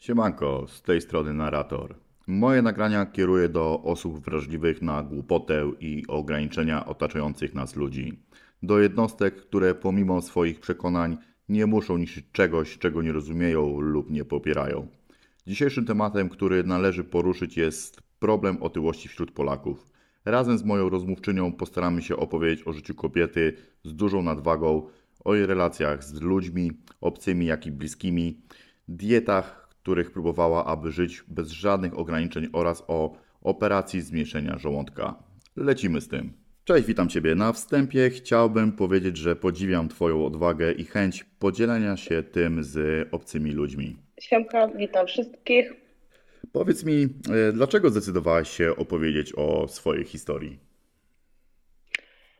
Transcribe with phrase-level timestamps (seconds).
[0.00, 1.94] Siemanko, z tej strony narrator.
[2.26, 8.22] Moje nagrania kieruję do osób wrażliwych na głupotę i ograniczenia otaczających nas ludzi.
[8.62, 11.16] Do jednostek, które pomimo swoich przekonań
[11.48, 14.88] nie muszą niszczyć czegoś, czego nie rozumieją lub nie popierają.
[15.46, 19.86] Dzisiejszym tematem, który należy poruszyć jest problem otyłości wśród Polaków.
[20.24, 24.88] Razem z moją rozmówczynią postaramy się opowiedzieć o życiu kobiety z dużą nadwagą,
[25.24, 28.40] o jej relacjach z ludźmi, obcymi jak i bliskimi,
[28.88, 35.14] dietach, których próbowała, aby żyć bez żadnych ograniczeń oraz o operacji zmniejszenia żołądka.
[35.56, 36.32] Lecimy z tym.
[36.64, 37.34] Cześć, witam Ciebie.
[37.34, 43.50] Na wstępie chciałbym powiedzieć, że podziwiam Twoją odwagę i chęć podzielenia się tym z obcymi
[43.52, 43.96] ludźmi.
[44.20, 45.72] Siemka, witam wszystkich.
[46.52, 47.08] Powiedz mi,
[47.48, 50.58] e, dlaczego zdecydowałaś się opowiedzieć o swojej historii?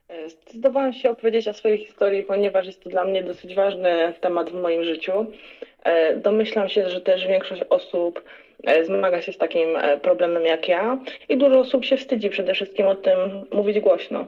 [0.09, 4.51] E, Zdecydowałam się opowiedzieć o swojej historii, ponieważ jest to dla mnie dosyć ważny temat
[4.51, 5.13] w moim życiu.
[5.85, 8.23] E, Domyślam się, że też większość osób
[8.65, 10.99] e, zmaga się z takim e, problemem jak ja
[11.29, 13.19] i dużo osób się wstydzi przede wszystkim o tym
[13.53, 14.27] mówić głośno.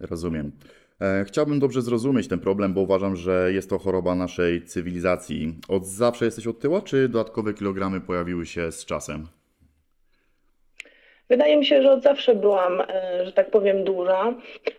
[0.00, 0.52] Rozumiem.
[1.24, 5.54] Chciałbym dobrze zrozumieć ten problem, bo uważam, że jest to choroba naszej cywilizacji.
[5.68, 9.26] Od zawsze jesteś otyła, czy dodatkowe kilogramy pojawiły się z czasem?
[11.28, 14.34] Wydaje mi się, że od zawsze byłam, e, że tak powiem, duża.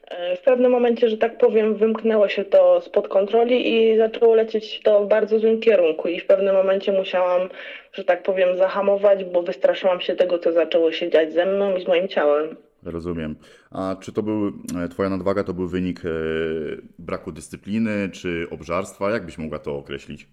[0.07, 4.81] E, W pewnym momencie, że tak powiem, wymknęło się to spod kontroli i zaczęło lecieć
[4.83, 6.07] to w bardzo złym kierunku.
[6.07, 7.49] I w pewnym momencie musiałam,
[7.93, 11.83] że tak powiem, zahamować, bo wystraszyłam się tego, co zaczęło się dziać ze mną i
[11.83, 12.55] z moim ciałem.
[12.83, 13.35] Rozumiem.
[13.71, 14.47] A czy to był,
[14.85, 16.01] e, twoja nadwaga to był wynik
[16.99, 19.11] braku dyscypliny, czy obżarstwa?
[19.11, 20.27] Jak byś mogła to określić?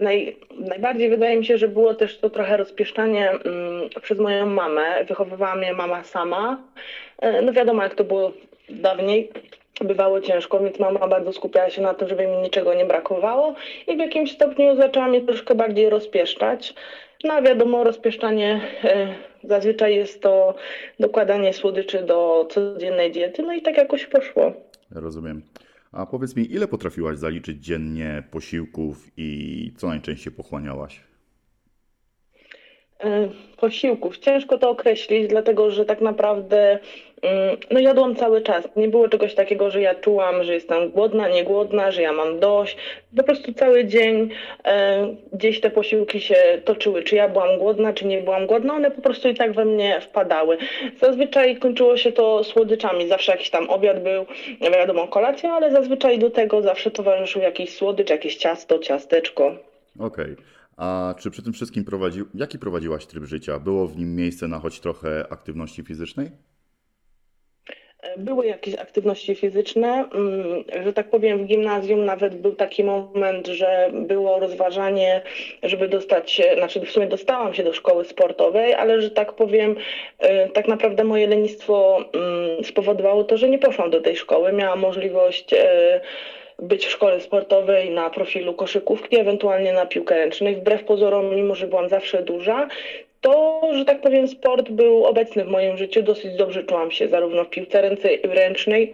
[0.00, 3.30] Naj, najbardziej wydaje mi się, że było też to trochę rozpieszczanie
[4.02, 5.04] przez moją mamę.
[5.04, 6.62] Wychowywała mnie mama sama.
[7.18, 8.32] E, No wiadomo, jak to było
[8.68, 9.30] dawniej.
[9.80, 13.54] Bywało ciężko, więc mama bardzo skupiała się na tym, żeby mi niczego nie brakowało
[13.86, 16.74] i w jakimś stopniu zaczęła mnie troszkę bardziej rozpieszczać.
[17.24, 19.06] No a wiadomo, rozpieszczanie e,
[19.44, 20.54] zazwyczaj jest to
[21.00, 24.52] dokładanie słodyczy do codziennej diety, no i tak jakoś poszło.
[24.94, 25.42] Rozumiem.
[25.92, 31.11] A powiedz mi, ile potrafiłaś zaliczyć dziennie posiłków i co najczęściej pochłaniałaś?
[33.04, 34.18] E, Posiłków.
[34.18, 36.78] Ciężko to określić, dlatego że tak naprawdę
[37.22, 38.68] mm, no jadłam cały czas.
[38.76, 42.76] Nie było czegoś takiego, że ja czułam, że jestem głodna, niegłodna, że ja mam dość.
[43.16, 44.30] Po prostu cały dzień
[44.64, 47.02] e, gdzieś te posiłki się toczyły.
[47.02, 50.00] Czy ja byłam głodna, czy nie byłam głodna, one po prostu i tak we mnie
[50.00, 50.58] wpadały.
[51.00, 53.08] Zazwyczaj kończyło się to słodyczami.
[53.08, 54.26] Zawsze jakiś tam obiad był,
[54.60, 59.54] wiadomo, kolacja, ale zazwyczaj do tego zawsze towarzyszył jakiś słodycz, jakieś ciasto, ciasteczko.
[60.00, 60.36] Okej.
[60.82, 62.20] A czy przy tym wszystkim prowadzi...
[62.34, 63.58] jaki prowadziłaś tryb życia?
[63.58, 66.30] Było w nim miejsce na choć trochę aktywności fizycznej?
[68.16, 73.90] Były jakieś aktywności fizyczne, mm, że tak powiem, w gimnazjum nawet był taki moment, że
[73.92, 75.22] było rozważanie,
[75.62, 79.76] żeby dostać się, znaczy w sumie dostałam się do szkoły sportowej, ale że tak powiem,
[79.76, 84.52] y, tak naprawdę moje lenistwo mm, spowodowało to, że nie poszłam do tej szkoły.
[84.52, 85.58] Miałam możliwość y,
[86.62, 90.54] być w szkole sportowej na profilu koszykówki, ewentualnie na piłkę ręczną.
[90.54, 92.68] Wbrew pozorom, mimo że byłam zawsze duża,
[93.20, 96.02] to, że tak powiem, sport był obecny w moim życiu.
[96.02, 98.92] Dosyć dobrze czułam się zarówno w piłce ręcznej,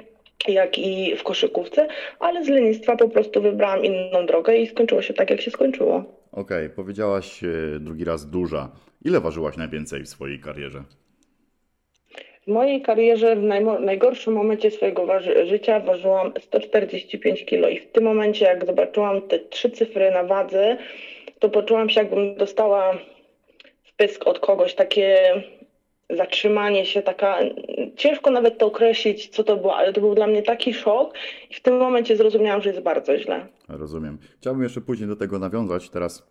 [0.49, 1.89] jak i w koszykówce,
[2.21, 6.05] ale z lenistwa po prostu wybrałam inną drogę i skończyło się tak, jak się skończyło.
[6.33, 8.69] Okej, powiedziałaś e, drugi raz duża.
[9.05, 10.84] Ile ważyłaś najwięcej w swojej karierze?
[12.48, 13.42] W mojej karierze w
[13.81, 15.06] najgorszym momencie swojego
[15.47, 20.76] życia ważyłam 145 kg i w tym momencie, jak zobaczyłam te trzy cyfry na wadze,
[21.38, 22.98] to poczułam się, jakbym dostała
[23.84, 25.19] wpysk od kogoś, takie
[26.10, 27.38] zatrzymanie się, taka,
[27.97, 31.15] ciężko nawet to określić, co to było, ale to był dla mnie taki szok
[31.50, 33.47] i w tym momencie zrozumiałam, że jest bardzo źle.
[33.69, 34.19] Rozumiem.
[34.41, 35.91] Chciałbym jeszcze później do tego nawiązać.
[35.91, 36.26] Teraz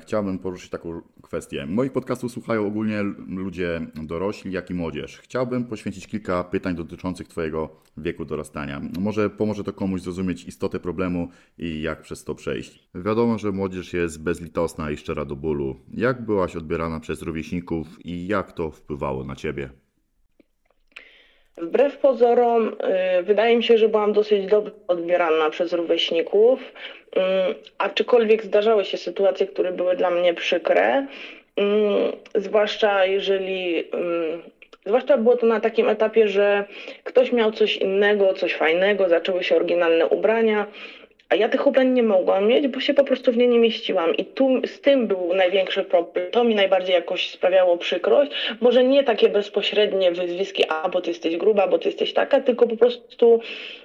[0.00, 1.66] chciałbym poruszyć taką kwestię.
[1.66, 5.18] Moich podcastów słuchają ogólnie ludzie dorośli, jak i młodzież.
[5.18, 8.80] Chciałbym poświęcić kilka pytań dotyczących Twojego wieku dorastania.
[9.00, 12.88] Może pomoże to komuś zrozumieć istotę problemu i jak przez to przejść.
[12.94, 15.76] Wiadomo, że młodzież jest bezlitosna i szczera do bólu.
[15.94, 19.70] Jak byłaś odbierana przez rówieśników i jak to wpływało na Ciebie?
[21.60, 22.76] Wbrew pozorom,
[23.18, 27.20] y, wydaje mi się, że byłam dosyć dobrze odbierana przez rówieśników, y,
[27.78, 31.06] aczkolwiek zdarzały się sytuacje, które były dla mnie przykre,
[31.60, 33.84] y, zwłaszcza jeżeli, y,
[34.86, 36.64] zwłaszcza było to na takim etapie, że
[37.04, 40.66] ktoś miał coś innego, coś fajnego, zaczęły się oryginalne ubrania,
[41.30, 44.14] A ja tych ubrań nie mogłam mieć, bo się po prostu w nie nie mieściłam.
[44.16, 46.30] I tu z tym był największy problem.
[46.30, 48.30] To mi najbardziej jakoś sprawiało przykrość.
[48.60, 52.66] Może nie takie bezpośrednie wyzwiski, a bo ty jesteś gruba, bo ty jesteś taka, tylko
[52.66, 53.40] po prostu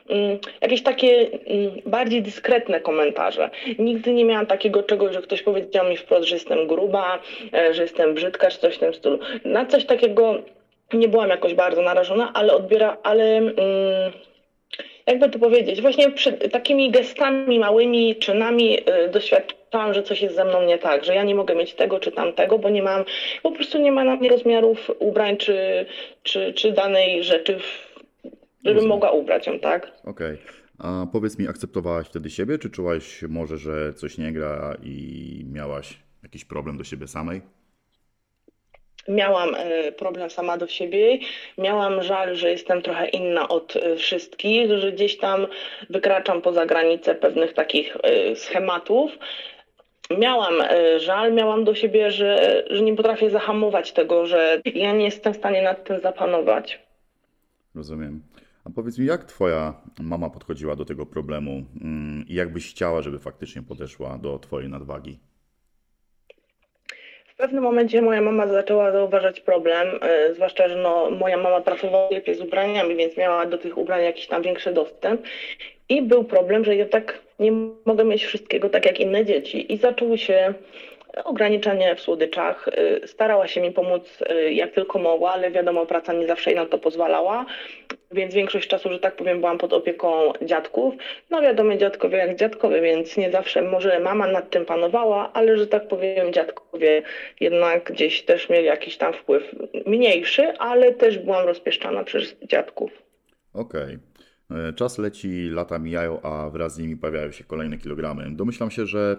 [0.10, 3.50] mm, jakieś takie mm, bardziej dyskretne komentarze.
[3.80, 7.20] Nigdy nie miałam takiego czegoś, że ktoś powiedział mi wprost, że jestem gruba,
[7.54, 9.20] e, że jestem brzydka, czy coś w tym stylu.
[9.46, 10.36] Na coś takiego
[10.94, 13.38] nie byłam jakoś bardzo narażona, ale odbiera, ale.
[13.38, 13.54] Mm,
[15.08, 16.12] jakby to powiedzieć, właśnie
[16.52, 21.24] takimi gestami, małymi czynami y, doświadczałam, że coś jest ze mną nie tak, że ja
[21.24, 23.04] nie mogę mieć tego czy tamtego, bo nie mam,
[23.44, 25.86] po prostu nie ma na mnie rozmiarów ubrań czy,
[26.24, 27.58] czy, czy danej rzeczy,
[28.66, 29.92] żebym mogła ubrać ją, tak?
[30.06, 30.38] Okej.
[30.80, 35.98] A powiedz mi, akceptowałaś wtedy siebie, czy czułaś może, że coś nie gra i miałaś
[36.24, 37.42] jakiś problem do siebie samej?
[39.08, 41.20] Miałam e, problem sama do siebie,
[41.58, 45.48] miałam żal, że jestem trochę inna od e, wszystkich, że gdzieś tam
[45.90, 49.12] wykraczam poza granice pewnych takich e, schematów.
[50.18, 50.54] Miałam
[50.98, 55.38] żal, miałam do siebie, że, że nie potrafię zahamować tego, że ja nie jestem w
[55.38, 56.80] stanie nad tym zapanować.
[57.76, 58.22] Rozumiem.
[58.66, 63.02] A powiedz mi, jak twoja mama podchodziła do tego problemu mm, i jak byś chciała,
[63.02, 65.20] żeby faktycznie podeszła do twojej nadwagi?
[67.44, 69.88] W pewnym momencie moja mama zaczęła zauważać problem,
[70.28, 74.04] yy, zwłaszcza, że no, moja mama pracowała lepiej z ubraniami, więc miała do tych ubrań
[74.04, 75.22] jakiś tam większy dostęp.
[75.90, 77.52] I był problem, że ja tak nie
[77.86, 79.74] mogę mieć wszystkiego tak jak inne dzieci.
[79.74, 80.54] I zaczęły się
[81.24, 82.68] ograniczenie w słodyczach.
[83.04, 86.60] Y, starała się mi pomóc y, jak tylko mogła, ale wiadomo, praca nie zawsze jej
[86.60, 87.46] na to pozwalała,
[88.14, 90.94] więc większość czasu, że tak powiem, byłam pod opieką dziadków.
[91.30, 95.68] No wiadomo, dziadkowie jak dziadkowie, więc nie zawsze może mama nad tym panowała, ale że
[95.68, 97.02] tak powiem, dziadkowie
[97.40, 99.56] jednak gdzieś też mieli jakiś tam wpływ
[99.86, 102.92] mniejszy, ale też byłam rozpieszczana przez dziadków.
[103.54, 103.84] Okej.
[104.50, 104.74] Okay.
[104.74, 108.26] Czas leci, lata mijają, a wraz z nimi pojawiają się kolejne kilogramy.
[108.30, 109.18] Domyślam się, że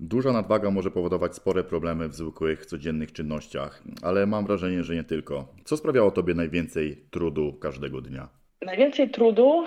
[0.00, 5.04] Duża nadwaga może powodować spore problemy w zwykłych, codziennych czynnościach, ale mam wrażenie, że nie
[5.04, 5.48] tylko.
[5.64, 8.28] Co sprawiało Tobie najwięcej trudu każdego dnia?
[8.62, 9.64] Najwięcej trudu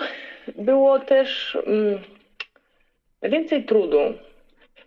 [0.58, 1.58] było też.
[1.66, 1.98] Mm,
[3.22, 3.98] najwięcej trudu.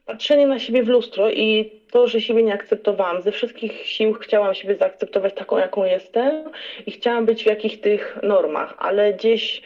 [0.06, 3.22] Patrzenie na siebie w lustro i to, że siebie nie akceptowałam.
[3.22, 6.44] Ze wszystkich sił chciałam siebie zaakceptować taką, jaką jestem
[6.86, 9.62] i chciałam być w jakichś tych normach, ale gdzieś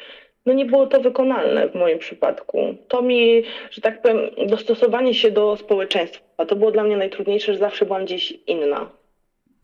[0.48, 2.76] no nie było to wykonalne w moim przypadku.
[2.88, 4.18] To mi, że tak powiem,
[4.48, 8.90] dostosowanie się do społeczeństwa, to było dla mnie najtrudniejsze, że zawsze byłam gdzieś inna.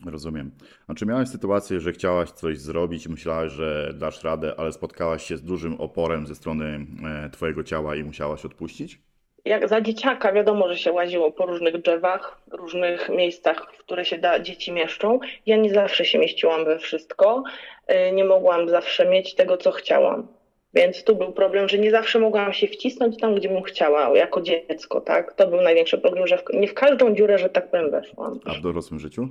[0.05, 0.51] Rozumiem.
[0.87, 5.37] A czy miałaś sytuację, że chciałaś coś zrobić, myślałaś, że dasz radę, ale spotkałaś się
[5.37, 6.85] z dużym oporem ze strony
[7.25, 8.99] e, Twojego ciała i musiałaś odpuścić?
[9.45, 14.17] Jak za dzieciaka wiadomo, że się łaziło po różnych drzewach, różnych miejscach, w które się
[14.17, 15.19] da, dzieci mieszczą.
[15.45, 17.43] Ja nie zawsze się mieściłam we wszystko.
[17.87, 20.27] E, nie mogłam zawsze mieć tego, co chciałam.
[20.73, 24.41] Więc tu był problem, że nie zawsze mogłam się wcisnąć tam, gdzie bym chciała, jako
[24.41, 25.33] dziecko, tak?
[25.33, 28.39] To był największy problem, że w, nie w każdą dziurę, że tak powiem, weszłam.
[28.45, 29.29] A w dorosłym życiu?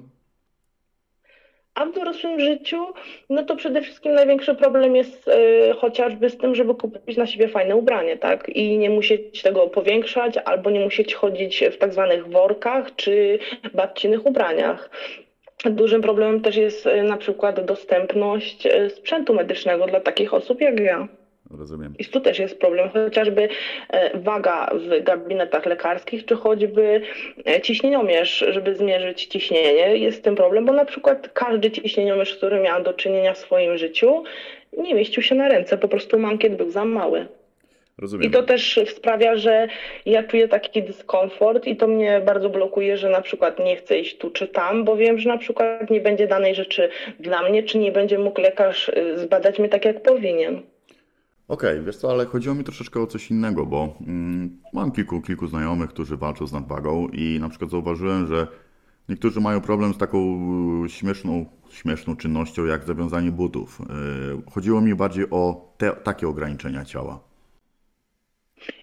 [1.74, 2.86] A w dorosłym życiu,
[3.30, 5.32] no to przede wszystkim największy problem jest y,
[5.74, 8.48] chociażby z tym, żeby kupić na siebie fajne ubranie, tak?
[8.48, 13.38] I nie musieć tego powiększać, albo nie musieć chodzić w tak zwanych workach czy
[13.74, 14.90] babcinych ubraniach.
[15.64, 20.80] Dużym problemem też jest y, na przykład dostępność y, sprzętu medycznego dla takich osób jak
[20.80, 21.08] ja.
[21.58, 21.94] Rozumiem.
[21.98, 23.48] I tu też jest problem, chociażby
[23.88, 27.00] e, waga w gabinetach lekarskich, czy choćby
[27.46, 29.96] e, ciśnieniomierz, żeby zmierzyć ciśnienie.
[29.96, 33.38] Jest z tym problem, bo na przykład każdy ciśnieniomierz, z którym miałam do czynienia w
[33.38, 34.24] swoim życiu,
[34.78, 37.26] nie mieścił się na ręce, po prostu mankiet był za mały.
[37.98, 38.28] Rozumiem.
[38.28, 39.68] I to też sprawia, że
[40.06, 44.18] ja czuję taki dyskomfort i to mnie bardzo blokuje, że na przykład nie chcę iść
[44.18, 46.88] tu czy tam, bo wiem, że na przykład nie będzie danej rzeczy
[47.20, 50.62] dla mnie, czy nie będzie mógł lekarz y, zbadać mnie tak, jak powinien.
[51.52, 55.20] Okej, okay, wiesz co, ale chodziło mi troszeczkę o coś innego, bo mm, mam kilku,
[55.20, 58.46] kilku znajomych, którzy walczą z nadwagą i na przykład zauważyłem, że
[59.08, 60.18] niektórzy mają problem z taką
[60.84, 63.80] y, śmieszną, śmieszną czynnością jak zawiązanie butów.
[63.80, 67.20] Yy, chodziło mi bardziej o te, takie ograniczenia ciała.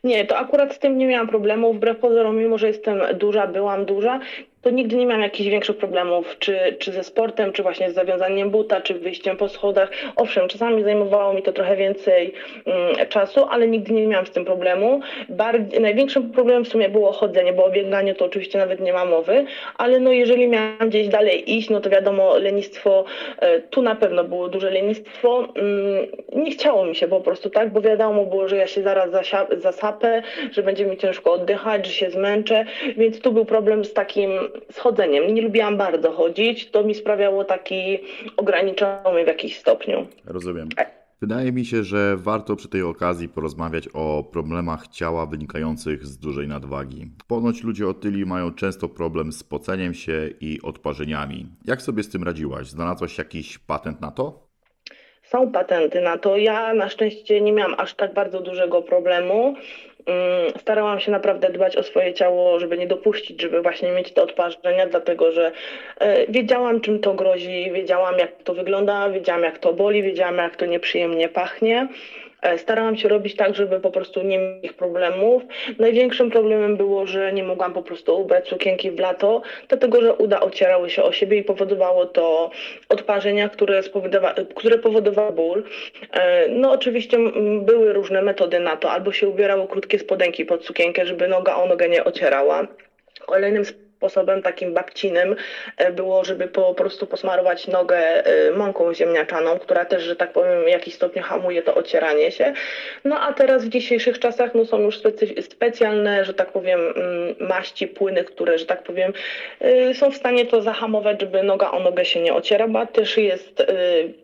[0.04, 1.74] Nie, to akurat z tym nie miałam problemu.
[1.74, 4.20] Wbrew pozorom, mimo że jestem duża, byłam duża,
[4.62, 8.50] to nigdy nie miałam jakichś większych problemów, czy, czy ze sportem, czy właśnie z zawiązaniem
[8.50, 9.92] buta, czy wyjściem po schodach.
[10.16, 12.34] Owszem, czasami zajmowało mi to trochę więcej
[12.66, 15.02] mm, czasu, ale nigdy nie miałam z tym problemu.
[15.30, 19.06] Bardziej, największym problemem w sumie było chodzenie, bo o bieganiu to oczywiście nawet nie ma
[19.06, 19.46] mowy,
[19.78, 23.06] ale no jeżeli miałam gdzieś dalej iść, no to wiadomo, lenistwo,
[23.40, 25.48] e, tu na pewno było duże lenistwo.
[25.56, 29.10] Mm, nie chciało mi się po prostu tak, bo wiadomo było, że ja się zaraz
[29.58, 32.66] zasapę, że będzie mi ciężko oddychać, że się zmęczę,
[32.98, 35.34] więc tu był problem z takim z chodzeniem.
[35.34, 38.00] Nie lubiłam bardzo chodzić, to mi sprawiało taki
[38.38, 40.08] ograniczony w jakiś stopniu.
[40.26, 40.70] Rozumiem.
[41.22, 46.48] Wydaje mi się, że warto przy tej okazji porozmawiać o problemach ciała wynikających z dużej
[46.48, 47.08] nadwagi.
[47.28, 51.48] Ponoć ludzie otyli mają często problem z poceniem się i odparzeniami.
[51.66, 52.68] Jak sobie z tym radziłaś?
[52.68, 54.50] Znalazłaś jakiś patent na to?
[55.24, 56.38] Są patenty na to.
[56.38, 59.56] Ja na szczęście nie miałam aż tak bardzo dużego problemu.
[60.10, 64.22] Mm, starałam się naprawdę dbać o swoje ciało, żeby nie dopuścić, żeby właśnie mieć te
[64.22, 65.52] odparzenia, dlatego że
[66.00, 70.56] e, wiedziałam, czym to grozi, wiedziałam, jak to wygląda, wiedziałam, jak to boli, wiedziałam, jak
[70.56, 71.88] to nieprzyjemnie pachnie.
[72.42, 75.44] E, starałam się robić tak, żeby po prostu nie mieć problemów.
[75.80, 80.40] Największym problemem było, że nie mogłam po prostu ubrać sukienki w lato, dlatego że uda
[80.40, 82.52] ocierały się o siebie i powodowało to
[82.90, 83.82] odparzenia, które,
[84.56, 85.64] które powodowały ból.
[86.12, 87.18] E, no oczywiście
[87.62, 91.66] były różne metody na to, albo się ubierało krótkie spodenki pod sukienkę, żeby noga o
[91.66, 92.68] nogę nie ocierała.
[93.26, 93.66] Kolejnym
[94.00, 95.36] sposobem takim babcinym
[95.78, 100.64] e, było, żeby po prostu posmarować nogę e, mąką ziemniaczaną, która też, że tak powiem,
[100.64, 102.54] w jakiś stopniu hamuje to ocieranie się.
[103.06, 107.36] No a teraz w dzisiejszych czasach no, są już specy- specjalne, że tak powiem, mm,
[107.40, 109.14] maści, płyny, które, że tak powiem,
[109.62, 112.86] e, są w stanie to zahamować, żeby noga o nogę się nie ocierała.
[112.86, 113.64] Też jest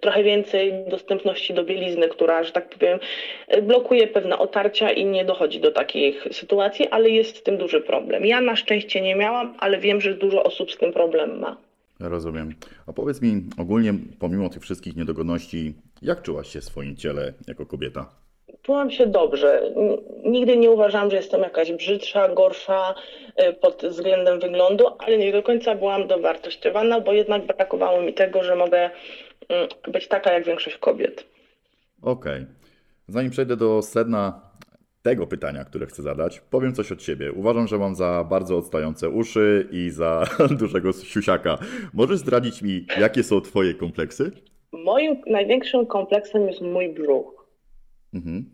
[0.02, 3.00] trochę więcej dostępności do bielizny, która, że tak powiem,
[3.62, 8.26] blokuje pewne otarcia i nie dochodzi do takich sytuacji, ale jest z tym duży problem.
[8.26, 11.58] Ja na szczęście nie miałam, ale wiem, że dużo osób z tym problem ma.
[12.00, 12.56] Rozumiem.
[12.88, 17.66] A powiedz mi ogólnie, pomimo tych wszystkich niedogodności, jak czułaś się w swoim ciele jako
[17.66, 18.10] kobieta?
[18.62, 19.62] Czułam się dobrze.
[20.24, 22.96] Nigdy nie uważałam, że jestem jakaś brzydsza, gorsza
[23.50, 28.44] y, pod względem wyglądu, ale nie do końca byłam dowartościowana, bo jednak brakowało mi tego,
[28.44, 28.90] że mogę
[29.50, 31.26] mm, być taka jak większość kobiet.
[32.02, 32.34] Okej.
[32.34, 32.46] Okay.
[33.08, 34.42] Zanim przejdę do sedna
[35.06, 37.32] tego pytania, które chcę zadać, powiem coś od siebie.
[37.32, 40.26] Uważam, że mam za bardzo odstające uszy i za
[40.60, 41.58] dużego siusiaka.
[41.94, 44.32] Możesz zdradzić mi, jakie są Twoje kompleksy?
[44.72, 47.48] Moim największym kompleksem jest mój brzuch.
[48.14, 48.46] Mhm.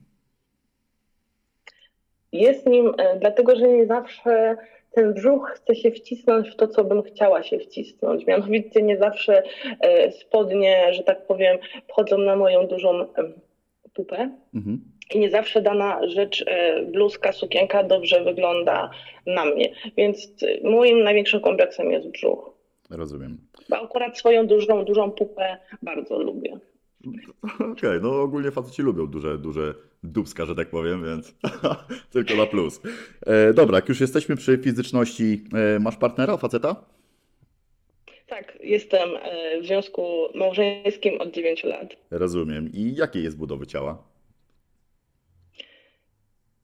[2.31, 4.57] Jest nim, e, dlatego że nie zawsze
[4.91, 8.25] ten brzuch chce się wcisnąć w to, co bym chciała się wcisnąć.
[8.27, 9.43] Mianowicie nie zawsze
[9.79, 13.07] e, spodnie, że tak powiem, wchodzą na moją dużą
[13.93, 14.29] pupę.
[14.53, 18.89] Mhm i nie zawsze dana rzecz, e, bluzka, sukienka dobrze wygląda
[19.25, 19.69] na mnie.
[19.97, 22.51] Więc e, moim największym kompleksem jest brzuch.
[22.89, 23.37] Rozumiem.
[23.69, 26.59] Bo akurat swoją dużą, dużą pupę bardzo lubię.
[27.55, 31.35] Okej, okay, no ogólnie faceci lubią duże, duże dubska, że tak powiem, więc
[32.13, 32.81] tylko na plus.
[33.25, 35.43] E, dobra, jak już jesteśmy przy fizyczności,
[35.75, 36.75] e, masz partnera, faceta?
[38.27, 41.95] Tak, jestem e, w związku małżeńskim od 9 lat.
[42.11, 42.69] Rozumiem.
[42.73, 44.10] I jakiej jest budowy ciała?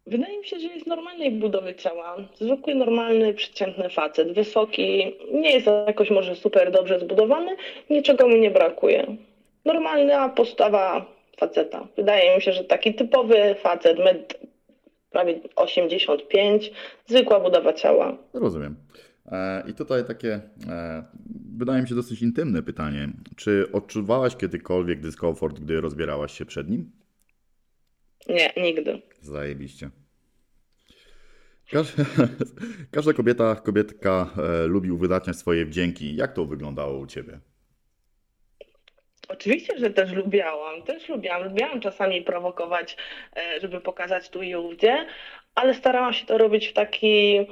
[0.07, 2.17] Wydaje mi się, że jest normalnej budowy ciała.
[2.41, 4.33] Zwykły, normalny, przeciętny facet.
[4.33, 7.55] Wysoki, nie jest jakoś może super dobrze zbudowany,
[7.89, 9.17] niczego mu nie brakuje.
[9.65, 11.05] Normalna postawa
[11.37, 11.87] faceta.
[11.97, 14.39] Wydaje mi się, że taki typowy facet, med
[15.11, 16.71] prawie 85,
[17.05, 18.17] zwykła budowa ciała.
[18.33, 18.75] Rozumiem.
[19.31, 21.03] E, I tutaj takie, e,
[21.57, 23.09] wydaje mi się, dosyć intymne pytanie.
[23.35, 26.91] Czy odczuwałaś kiedykolwiek dyskomfort, gdy rozbierałaś się przed nim?
[28.29, 29.01] Nie, nigdy.
[29.21, 29.89] Zajebiście.
[32.91, 36.15] Każda, kobieta, kobietka e, lubi uwydatniać swoje wdzięki.
[36.15, 37.39] Jak to wyglądało u Ciebie?
[39.27, 40.81] Oczywiście, że też lubiałam.
[40.81, 41.43] Też lubiłam.
[41.43, 42.97] Lubiłam czasami prowokować,
[43.35, 45.05] e, żeby pokazać tu i ówdzie,
[45.55, 47.47] ale starałam się to robić w taki mm,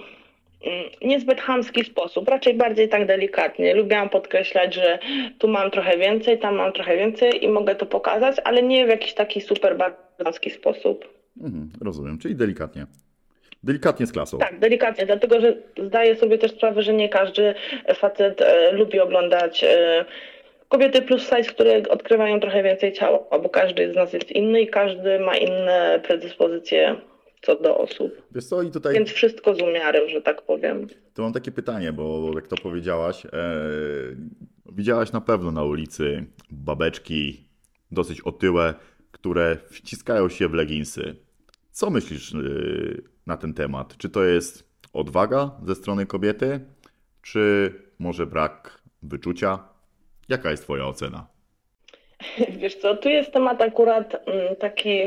[1.01, 3.75] niezbyt chamski sposób, raczej bardziej tak delikatnie.
[3.75, 4.99] Lubiłam podkreślać, że
[5.39, 8.89] tu mam trochę więcej, tam mam trochę więcej i mogę to pokazać, ale nie w
[8.89, 9.77] jakiś taki super
[10.23, 11.05] chamski sposób.
[11.41, 12.85] Mhm, rozumiem, czyli delikatnie.
[13.63, 14.37] Delikatnie z klasą.
[14.37, 15.57] Tak, delikatnie, dlatego że
[15.87, 17.55] zdaję sobie też sprawę, że nie każdy
[17.95, 20.05] facet e, lubi oglądać e,
[20.69, 24.67] kobiety plus size, które odkrywają trochę więcej ciała, bo każdy z nas jest inny i
[24.67, 26.95] każdy ma inne predyspozycje
[27.41, 28.21] co do osób.
[28.31, 28.93] Wiesz co, i tutaj...
[28.93, 30.87] Więc wszystko z umiarem, że tak powiem.
[31.13, 33.29] To mam takie pytanie, bo jak to powiedziałaś, e,
[34.71, 37.47] widziałaś na pewno na ulicy babeczki
[37.91, 38.73] dosyć otyłe,
[39.25, 41.15] które wciskają się w leginsy.
[41.71, 43.97] Co myślisz y, na ten temat?
[43.97, 46.59] Czy to jest odwaga ze strony kobiety,
[47.21, 49.59] czy może brak wyczucia?
[50.29, 51.27] Jaka jest Twoja ocena?
[52.59, 54.99] Wiesz co, tu jest temat akurat mm, taki.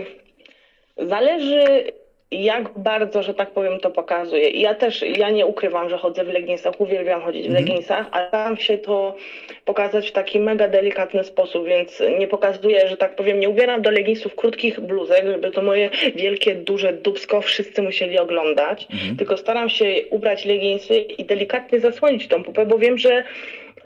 [0.97, 1.93] Zależy
[2.31, 4.49] jak bardzo, że tak powiem, to pokazuje.
[4.49, 7.63] I ja też, ja nie ukrywam, że chodzę w leginsach, uwielbiam chodzić w mm.
[7.63, 9.17] leginsach, ale staram się to
[9.65, 13.91] pokazać w taki mega delikatny sposób, więc nie pokazuję, że tak powiem, nie ubieram do
[13.91, 19.17] leginsów krótkich bluzek, żeby to moje wielkie, duże dubsko wszyscy musieli oglądać, mm.
[19.17, 23.25] tylko staram się ubrać leginsy i delikatnie zasłonić tą pupę, bo wiem, że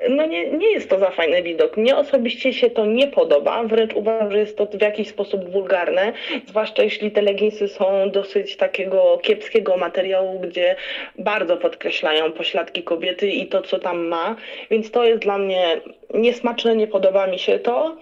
[0.08, 1.76] no nie, nie jest to za fajny widok.
[1.76, 6.12] Mnie osobiście się to nie podoba, wręcz uważam, że jest to w jakiś sposób wulgarne,
[6.46, 10.76] zwłaszcza jeśli te leginsy są dosyć takiego kiepskiego materiału, gdzie
[11.18, 14.36] bardzo podkreślają pośladki kobiety i to, co tam ma,
[14.70, 15.80] więc to jest dla mnie
[16.14, 17.96] niesmaczne, nie podoba mi się to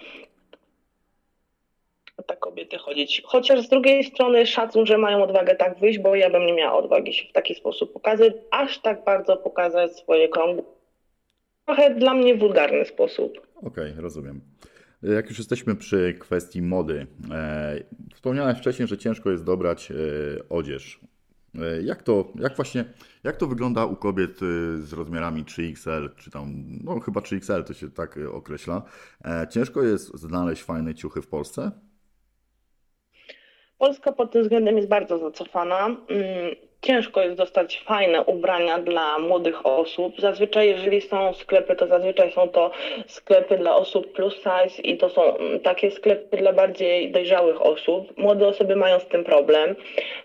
[2.27, 3.23] tak kobiety chodzić.
[3.25, 6.79] Chociaż z drugiej strony szacun, że mają odwagę tak wyjść, bo ja bym nie miała
[6.79, 10.63] odwagi się w taki sposób pokazać, aż tak bardzo pokazać swoje krągi.
[11.75, 13.47] Trochę dla mnie wulgarny sposób.
[13.63, 14.41] Okej, rozumiem.
[15.03, 17.81] Jak już jesteśmy przy kwestii mody, e,
[18.15, 19.95] wspomniałeś wcześniej, że ciężko jest dobrać e,
[20.49, 21.01] odzież.
[21.55, 22.85] E, jak to, jak właśnie,
[23.25, 24.37] jak to wygląda u kobiet e,
[24.79, 26.53] z rozmiarami 3XL, czy tam,
[26.85, 28.83] no chyba 3XL to się tak e, określa.
[29.25, 31.71] E, ciężko jest znaleźć fajne ciuchy w Polsce?
[33.79, 35.97] Polska pod tym względem jest bardzo zacofana.
[36.83, 40.21] Ciężko jest dostać fajne ubrania dla młodych osób.
[40.21, 42.71] Zazwyczaj, jeżeli są sklepy, to zazwyczaj są to
[43.07, 48.19] sklepy dla osób plus size i to są mm, takie sklepy dla bardziej dojrzałych osób.
[48.19, 49.77] Młode osoby mają z tym problem.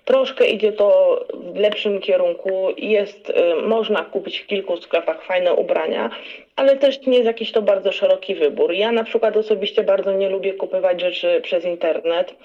[0.05, 2.67] Troszkę idzie to w lepszym kierunku.
[2.77, 6.09] Jest, y, można kupić w kilku sklepach fajne ubrania,
[6.55, 8.73] ale też nie jest jakiś to bardzo szeroki wybór.
[8.73, 12.35] Ja na przykład osobiście bardzo nie lubię kupować rzeczy przez internet,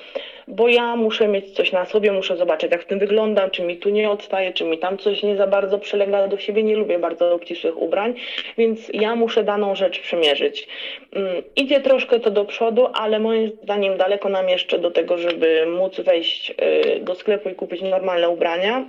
[0.49, 3.76] bo ja muszę mieć coś na sobie, muszę zobaczyć jak w tym wyglądam, czy mi
[3.76, 6.62] tu nie odstaje, czy mi tam coś nie za bardzo przylega do siebie.
[6.62, 8.14] Nie lubię bardzo obcisłych ubrań,
[8.59, 10.69] więc ja muszę daną rzecz przymierzyć.
[11.12, 15.66] Mm, Idzie troszkę to do przodu, ale moim zdaniem daleko nam jeszcze do tego, żeby
[15.66, 16.50] móc wejść
[16.97, 18.85] y, do sklepu i kupić normalne ubrania.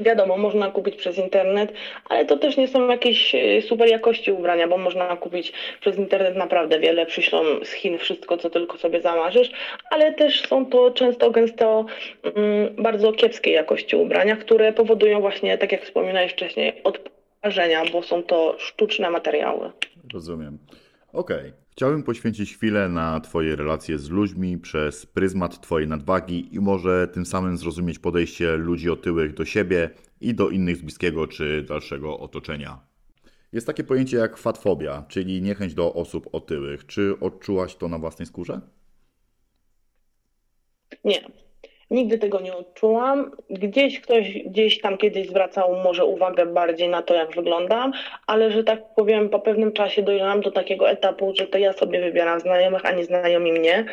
[0.00, 1.72] Wiadomo, można kupić przez internet,
[2.08, 6.36] ale to też nie są jakieś e, super jakości ubrania, bo można kupić przez internet
[6.36, 9.50] naprawdę wiele, przyślą z Chin wszystko, co tylko sobie zamarzysz,
[9.90, 11.86] ale też są to często gęsto
[12.22, 18.22] mm, bardzo kiepskiej jakości ubrania, które powodują właśnie, tak jak wspominałeś wcześniej, odparzenia, bo są
[18.22, 19.70] to sztuczne materiały.
[20.12, 20.58] Rozumiem.
[21.12, 21.52] Okej.
[21.70, 27.26] Chciałbym poświęcić chwilę na Twoje relacje z ludźmi przez pryzmat Twojej nadwagi i może tym
[27.26, 32.80] samym zrozumieć podejście ludzi otyłych do siebie i do innych z bliskiego czy dalszego otoczenia.
[33.52, 36.86] Jest takie pojęcie jak fatfobia, czyli niechęć do osób otyłych.
[36.86, 38.60] Czy odczułaś to na własnej skórze?
[41.04, 41.47] Nie.
[41.90, 43.30] Nigdy tego nie odczułam.
[43.50, 47.92] Gdzieś ktoś gdzieś tam kiedyś zwracał może uwagę bardziej na to, jak wyglądam,
[48.26, 52.00] ale że tak powiem, po pewnym czasie dojrzałam do takiego etapu, że to ja sobie
[52.00, 53.84] wybieram znajomych, a nie znajomi mnie,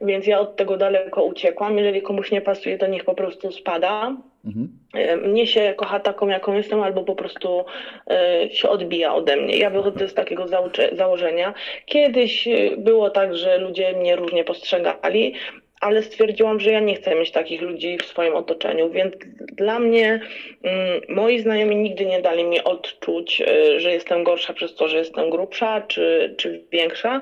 [0.00, 1.78] więc ja od tego daleko uciekłam.
[1.78, 4.16] Jeżeli komuś nie pasuje, to niech po prostu spada.
[4.44, 4.68] Mhm.
[4.94, 7.64] E, Mnie się kocha taką, jaką jestem, albo po prostu
[8.10, 9.56] e, się odbija ode mnie.
[9.56, 10.46] Ja wychodzę z takiego
[10.92, 11.54] założenia.
[11.86, 15.34] Kiedyś e, było tak, że ludzie mnie różnie postrzegali,
[15.84, 19.14] ale stwierdziłam, że ja nie chcę mieć takich ludzi w swoim otoczeniu, więc
[19.52, 20.20] dla mnie
[20.62, 24.96] mm, moi znajomi nigdy nie dali mi odczuć, e, że jestem gorsza przez to, że
[24.96, 27.20] jestem grubsza czy, czy większa.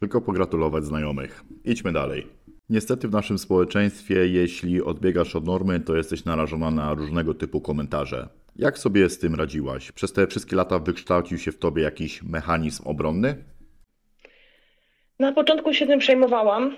[0.00, 1.42] Tylko pogratulować znajomych.
[1.64, 2.26] Idźmy dalej.
[2.70, 8.28] Niestety w naszym społeczeństwie, jeśli odbiegasz od normy, to jesteś narażona na różnego typu komentarze.
[8.56, 9.92] Jak sobie z tym radziłaś?
[9.92, 13.44] Przez te wszystkie lata wykształcił się w tobie jakiś mechanizm obronny?
[15.18, 16.76] Na początku się tym przejmowałam,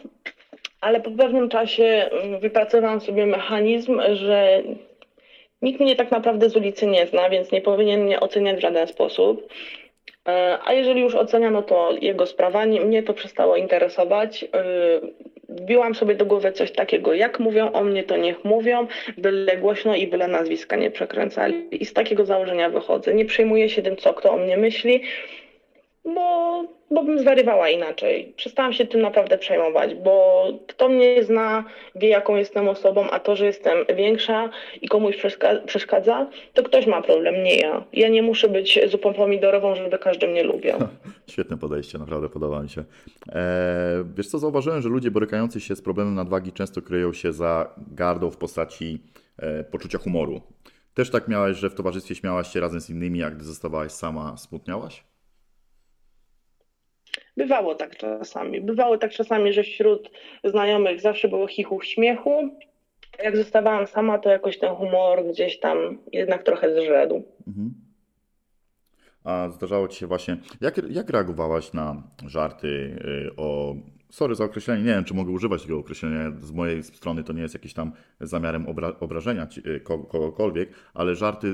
[0.80, 4.62] ale po pewnym czasie mm, wypracowałam sobie mechanizm, że
[5.62, 8.86] nikt mnie tak naprawdę z ulicy nie zna, więc nie powinien mnie oceniać w żaden
[8.86, 9.48] sposób.
[10.28, 12.64] E, A jeżeli już ocenia, no to jego sprawa.
[12.64, 14.44] Nie- Mnie to przestało interesować.
[14.44, 14.48] E,
[15.50, 18.86] Wbiłam sobie do głowy coś takiego, jak mówią o mnie, to niech mówią,
[19.18, 21.82] byle głośno i byle nazwiska nie przekręcali.
[21.82, 23.14] I z takiego założenia wychodzę.
[23.14, 25.02] Nie przejmuję się tym, co kto o mnie myśli,
[26.14, 28.33] bo, bo bym zwariowała inaczej.
[28.37, 33.37] Przestałam się tym naprawdę przejmować, bo kto mnie zna, wie jaką jestem osobą, a to,
[33.37, 34.51] że jestem większa
[34.83, 37.85] i komuś przeszka- przeszkadza, to ktoś ma problem, nie ja.
[37.92, 40.75] Ja nie muszę być zupą pomidorową, żeby każdy mnie lubił.
[41.31, 42.81] Świetne podejście, naprawdę podoba mi się.
[42.81, 43.35] Eee,
[44.16, 48.31] wiesz co, zauważyłem, że ludzie borykający się z problemem nadwagi często kryją się za gardą
[48.31, 49.03] w postaci
[49.38, 50.40] e, poczucia humoru.
[50.94, 54.37] Też tak miałeś, że w towarzystwie śmiałaś się razem z innymi, a gdy zostawałaś sama,
[54.37, 55.05] smutniałaś?
[57.38, 58.61] Bywało tak czasami.
[58.61, 60.11] Bywało tak czasami, że wśród
[60.44, 62.59] znajomych zawsze było chichu śmiechu.
[63.22, 67.22] Jak zostawałam sama, to jakoś ten humor gdzieś tam jednak trochę zrzedł.
[67.46, 67.74] Mhm.
[69.24, 70.37] A zdarzało ci się właśnie.
[70.61, 72.66] Jak, jak reagowałaś na żarty
[73.29, 73.74] y, o.
[74.11, 76.33] Sorry za określenie, nie wiem, czy mogę używać tego określenia.
[76.40, 80.68] Z mojej strony to nie jest jakiś tam zamiarem obra obrażenia ci- y, ko- kogokolwiek,
[80.94, 81.46] ale żarty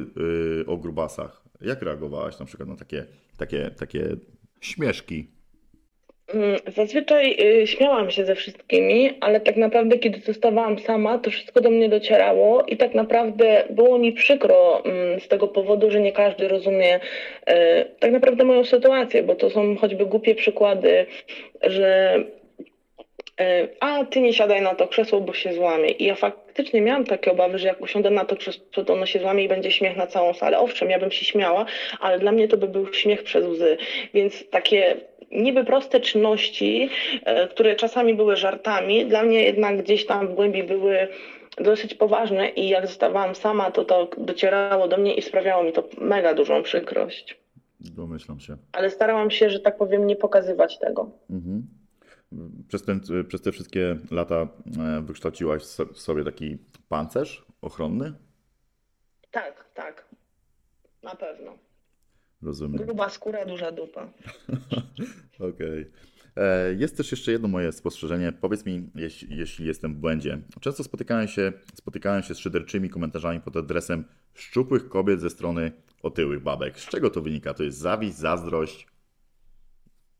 [0.63, 1.45] y, o grubasach.
[1.61, 3.07] Jak reagowałaś na przykład na takie,
[3.39, 4.09] takie, takie
[4.61, 5.31] śmieszki?
[6.35, 11.61] Mm, Zazwyczaj y, śmiałam się ze wszystkimi, ale tak naprawdę, kiedy zostawałam sama, to wszystko
[11.61, 16.13] do mnie docierało i tak naprawdę było mi przykro mm, z tego powodu, że nie
[16.13, 17.01] każdy rozumie y,
[17.99, 21.07] tak naprawdę moją sytuację, bo to są choćby głupie przykłady,
[21.63, 22.17] że
[23.41, 25.91] y, a ty nie siadaj na to krzesło, bo się złamie.
[25.91, 29.19] I ja faktycznie miałam takie obawy, że jak usiądę na to krzesło, to ono się
[29.19, 30.59] złamie i będzie śmiech na całą salę.
[30.59, 31.67] Owszem, ja bym się śmiała,
[32.01, 33.77] ale dla mnie to by był śmiech przez łzy.
[34.15, 34.97] Więc takie
[35.33, 36.91] niby proste czynności,
[37.25, 41.09] e, które czasami były żartami, dla mnie jednak gdzieś tam w głębi były
[41.59, 45.89] dosyć poważne i jak zostawałam sama, to to docierało do mnie i sprawiało mi to
[45.99, 47.39] mega dużą przykrość.
[47.81, 48.57] Domyślam się.
[48.73, 51.11] Ale starałam się, że tak powiem, nie pokazywać tego.
[51.31, 51.67] Mhm.
[52.69, 54.49] Przez, ten, przez te wszystkie lata
[54.81, 55.63] e, wykształciłaś
[55.95, 56.59] w sobie taki
[56.89, 58.13] pancerz ochronny?
[59.31, 60.05] Tak, tak.
[61.03, 61.64] Na pewno.
[62.45, 62.77] Rozumiem.
[62.87, 64.09] Gruba skóra, duża dupa.
[65.55, 65.87] Okej.
[66.37, 68.33] E, Jest też jeszcze jedno moje spostrzeżenie.
[68.41, 70.39] Powiedz mi, jeśli, jeśli jestem w błędzie.
[70.61, 74.05] Często spotykałem się, spotykałem się z szyderczymi komentarzami pod adresem
[74.35, 76.81] szczupłych kobiet ze strony otyłych babek.
[76.81, 77.55] Z czego to wynika?
[77.55, 78.87] To jest zawiść, zazdrość?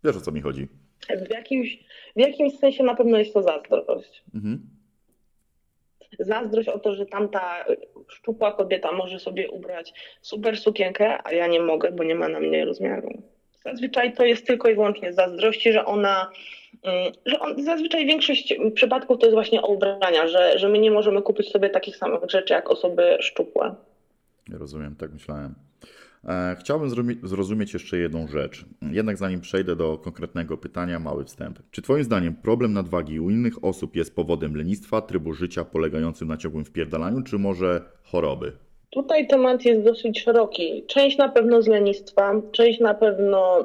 [0.05, 0.69] Wiesz o co mi chodzi?
[1.27, 1.79] W jakimś,
[2.17, 4.25] w jakimś sensie na pewno jest to zazdrość.
[4.35, 4.69] Mhm.
[6.21, 7.65] Zazdrość o to, że tamta
[8.09, 12.41] szczupła kobieta może sobie ubrać super sukienkę, a ja nie mogę, bo nie ma na
[12.41, 13.23] mnie rozmiaru.
[13.65, 16.31] Zazwyczaj to jest tylko i wyłącznie zazdrości, że ona,
[16.83, 20.91] mm, że on, zazwyczaj większość przypadków to jest właśnie o ubrania, że, że my nie
[20.91, 23.75] możemy kupić sobie takich samych rzeczy jak osoby szczupłe.
[24.53, 25.55] Rozumiem, tak myślałem.
[26.29, 28.65] E, Chciałbym zrozumie- zrozumieć jeszcze jedną rzecz.
[28.91, 31.59] Jednak zanim przejdę do konkretnego pytania, mały wstęp.
[31.71, 36.37] Czy Twoim zdaniem problem nadwagi u innych osób jest powodem lenistwa, trybu życia polegającym na
[36.37, 38.53] ciągłym wpierdalaniu, czy może choroby?
[38.91, 40.85] Tutaj temat jest dosyć szeroki.
[40.87, 43.65] Część na pewno z lenistwa, część na pewno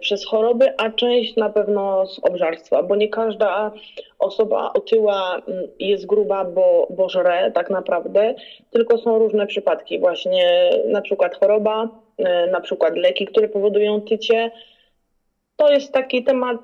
[0.00, 3.72] przez choroby, a część na pewno z obżarstwa, bo nie każda
[4.18, 8.34] osoba otyła mm, jest gruba, bo, bo żre tak naprawdę,
[8.70, 11.88] tylko są różne przypadki, właśnie na przykład choroba,
[12.20, 14.50] y, na przykład leki, które powodują tycie.
[15.56, 16.60] To jest taki temat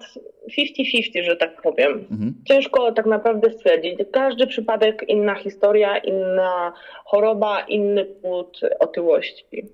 [0.58, 1.92] 50-50, że tak powiem.
[2.10, 2.34] Mhm.
[2.48, 3.98] Ciężko tak naprawdę stwierdzić.
[4.12, 6.72] Każdy przypadek, inna historia, inna
[7.04, 9.68] choroba, inny płód otyłości.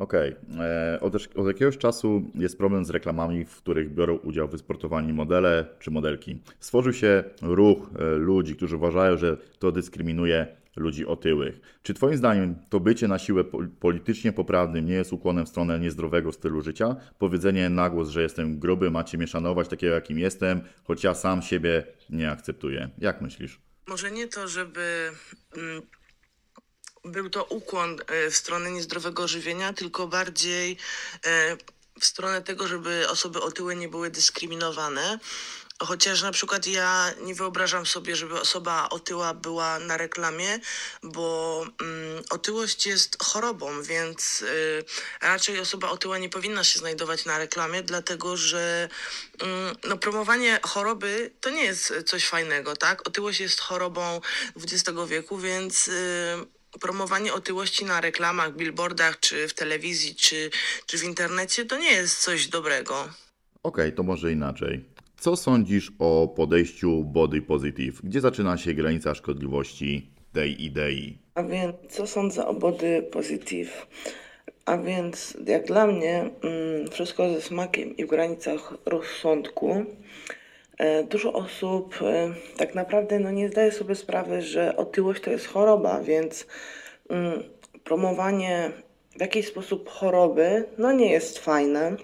[0.00, 0.36] Okej.
[0.60, 5.66] E, Od, od jakiegoś czasu jest problem z reklamami, w których biorą udział wysportowani modele
[5.78, 6.42] czy modelki.
[6.60, 11.60] Stworzył się ruch e, ludzi, którzy uważają, że to dyskryminuje ludzi otyłych.
[11.82, 15.80] Czy Twoim zdaniem to bycie na siłę po- politycznie poprawnym nie jest ukłonem w stronę
[15.80, 16.96] niezdrowego stylu życia?
[17.18, 21.42] Powiedzenie na głos, że jestem gruby, macie mnie szanować takiego, jakim jestem, choć ja sam
[21.42, 22.88] siebie nie akceptuję.
[22.98, 23.60] Jak myślisz?
[23.88, 25.10] Może nie to, żeby
[25.56, 25.82] mm,
[27.04, 30.76] był to ukłon e, w stronę niezdrowego żywienia, tylko bardziej
[31.26, 31.56] e,
[32.00, 35.18] w stronę tego, żeby osoby otyłe nie były dyskryminowane.
[35.82, 40.58] Chociaż na przykład ja nie wyobrażam sobie, żeby osoba otyła była na reklamie,
[41.02, 44.84] bo mm, otyłość jest chorobą, więc y,
[45.20, 48.88] raczej osoba otyła nie powinna się znajdować na reklamie, dlatego że
[49.38, 53.08] mm, no, promowanie choroby to nie jest coś fajnego, tak?
[53.08, 54.20] Otyłość jest chorobą
[54.56, 55.92] XX wieku, więc y,
[56.80, 60.50] promowanie otyłości na reklamach, billboardach, czy w telewizji, czy,
[60.86, 63.08] czy w internecie to nie jest coś dobrego.
[63.62, 64.84] Okej, to może inaczej.
[65.20, 68.00] Co sądzisz o podejściu body positive?
[68.02, 71.18] Gdzie zaczyna się granica szkodliwości tej idei?
[71.34, 73.86] A więc co sądzę o body positive?
[74.64, 79.86] A więc jak dla mnie mm, wszystko ze smakiem i w granicach rozsądku.
[80.80, 85.46] E, Dużo osób e, tak naprawdę no, nie zdaje sobie sprawy, że otyłość to jest
[85.46, 86.46] choroba, więc
[87.10, 87.42] mm,
[87.84, 88.70] promowanie
[89.16, 91.96] w jakiś sposób choroby no, nie jest fajne.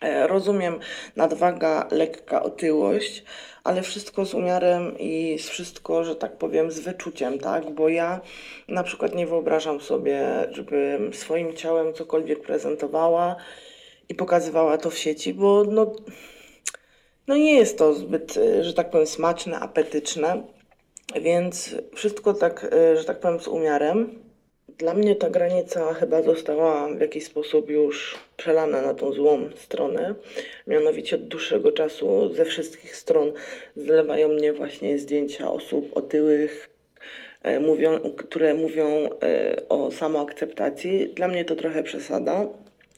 [0.00, 0.78] E, Rozumiem
[1.16, 3.24] nadwaga, lekka otyłość,
[3.64, 7.70] ale wszystko z umiarem i z wszystko, że tak powiem, z wyczuciem, tak?
[7.70, 8.20] Bo ja
[8.68, 13.36] na przykład nie wyobrażam sobie, żebym swoim ciałem cokolwiek prezentowała
[14.08, 15.92] i pokazywała to w sieci, bo no,
[17.26, 20.42] no nie jest to zbyt, e, że tak powiem, smaczne, apetyczne,
[21.20, 24.24] więc wszystko tak, e, że tak powiem, z umiarem.
[24.78, 30.14] Dla mnie ta granica chyba została w jakiś sposób już przelana na tą złą stronę.
[30.66, 33.32] Mianowicie od dłuższego czasu ze wszystkich stron
[33.76, 36.70] zlewają mnie właśnie zdjęcia osób otyłych,
[37.42, 39.08] e, mówią, które mówią
[39.68, 41.08] o samoakceptacji.
[41.08, 42.46] Dla mnie to trochę przesada.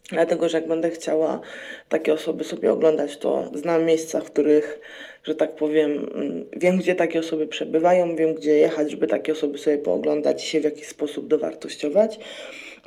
[0.09, 1.41] Dlatego, że jak będę chciała
[1.89, 4.81] takie osoby sobie oglądać, to znam miejsca, w których,
[5.25, 9.59] że tak powiem, mm, wiem, gdzie takie osoby przebywają, wiem, gdzie jechać, żeby takie osoby
[9.59, 12.19] sobie pooglądać i się w jakiś sposób dowartościować.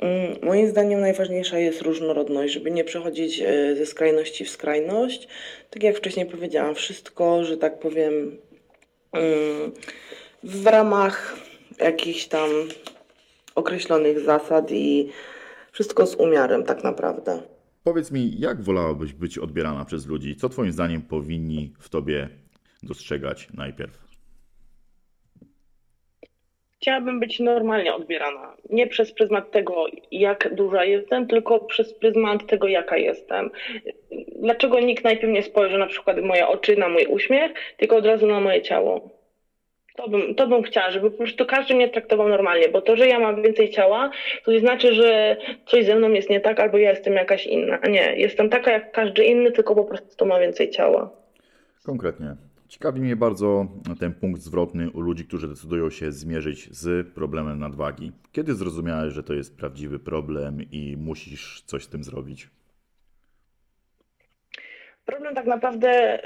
[0.00, 5.28] Mm, Moim zdaniem najważniejsza jest różnorodność, żeby nie przechodzić e, ze skrajności w skrajność.
[5.70, 8.38] Tak jak wcześniej powiedziałam, wszystko, że tak powiem,
[9.12, 9.72] mm,
[10.42, 11.36] w ramach
[11.80, 12.50] jakichś tam
[13.54, 15.08] określonych zasad i
[15.72, 17.42] wszystko z umiarem tak naprawdę.
[17.84, 20.36] Powiedz mi, jak wolałabyś być odbierana przez ludzi?
[20.36, 22.28] Co Twoim zdaniem powinni w Tobie
[22.82, 24.10] dostrzegać najpierw?
[26.80, 28.56] Chciałabym być normalnie odbierana.
[28.70, 33.50] Nie przez pryzmat tego, jak duża jestem, tylko przez pryzmat tego, jaka jestem.
[34.42, 38.06] Dlaczego nikt najpierw nie spojrzy na przykład w moje oczy, na mój uśmiech, tylko od
[38.06, 39.19] razu na moje ciało?
[39.96, 43.06] To bym, to bym chciała, żeby po prostu każdy mnie traktował normalnie, bo to, że
[43.06, 44.10] ja mam więcej ciała,
[44.44, 47.78] to nie znaczy, że coś ze mną jest nie tak, albo ja jestem jakaś inna.
[47.88, 51.10] Nie, jestem taka jak każdy inny, tylko po prostu ma więcej ciała.
[51.84, 52.36] Konkretnie.
[52.68, 53.66] Ciekawi mnie bardzo
[54.00, 58.12] ten punkt zwrotny u ludzi, którzy decydują się zmierzyć z problemem nadwagi.
[58.32, 62.48] Kiedy zrozumiałeś, że to jest prawdziwy problem i musisz coś z tym zrobić?
[65.04, 66.18] Problem tak naprawdę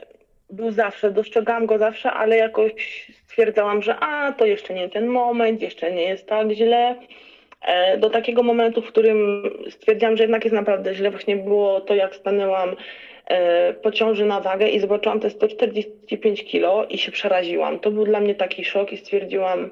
[0.55, 5.63] był zawsze, dostrzegałam go zawsze, ale jakoś stwierdzałam, że a, to jeszcze nie ten moment,
[5.63, 6.97] jeszcze nie jest tak źle.
[7.63, 11.95] E, Do takiego momentu, w którym stwierdziłam, że jednak jest naprawdę źle, właśnie było to,
[11.95, 12.77] jak stanęłam
[13.27, 17.79] e, po ciąży na wagę i zobaczyłam te 145 kilo i się przeraziłam.
[17.79, 19.71] To był dla mnie taki szok i stwierdziłam,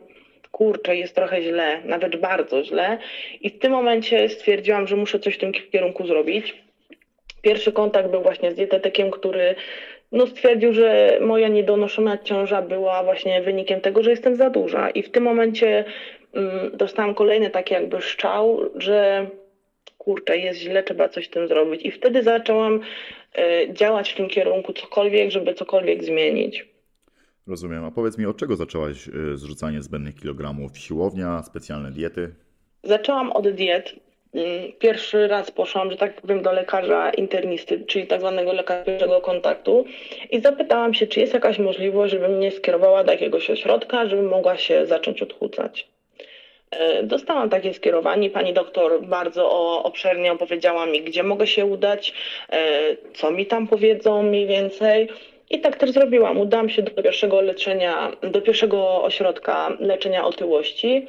[0.52, 2.98] kurczę, jest trochę źle, nawet bardzo źle.
[3.40, 6.54] I w tym momencie stwierdziłam, że muszę coś w tym kierunku zrobić.
[7.42, 9.54] Pierwszy kontakt był właśnie z dietetykiem, który
[10.12, 14.90] no, stwierdził, że moja niedonoszona ciąża była właśnie wynikiem tego, że jestem za duża.
[14.90, 15.84] I w tym momencie
[16.32, 19.26] mm, dostałam kolejny taki jakby szczał, że
[19.98, 21.82] kurczę, jest źle, trzeba coś z tym zrobić.
[21.82, 22.80] I wtedy zaczęłam
[23.34, 26.72] e, działać w tym kierunku cokolwiek, żeby cokolwiek zmienić.
[27.46, 27.84] Rozumiem.
[27.84, 30.78] A powiedz mi, od czego zaczęłaś y, zrzucanie zbędnych kilogramów?
[30.78, 32.34] Siłownia, specjalne diety?
[32.82, 33.94] Zaczęłam od diet.
[34.34, 39.20] Mm, Pierwszy raz poszłam, że tak powiem, do lekarza internisty, czyli tak zwanego lekarza pierwszego
[39.20, 39.84] kontaktu
[40.30, 44.56] i zapytałam się, czy jest jakaś możliwość, żeby mnie skierowała do jakiegoś ośrodka, żebym mogła
[44.56, 45.88] się zacząć odchudzać.
[46.70, 48.30] E, Dostałam takie skierowanie.
[48.30, 49.50] Pani doktor bardzo
[49.82, 52.12] obszernie opowiedziała mi, gdzie mogę się udać,
[52.52, 52.80] e,
[53.14, 55.08] co mi tam powiedzą mniej więcej.
[55.52, 56.38] I tak też zrobiłam.
[56.38, 61.06] Udałam się do pierwszego leczenia, do pierwszego ośrodka leczenia otyłości.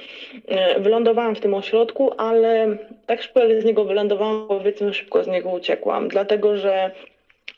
[0.47, 5.27] E, Wylądowałam w tym ośrodku, ale tak szybko jak z niego wylądowałam, powiedzmy szybko z
[5.27, 6.91] niego uciekłam, dlatego że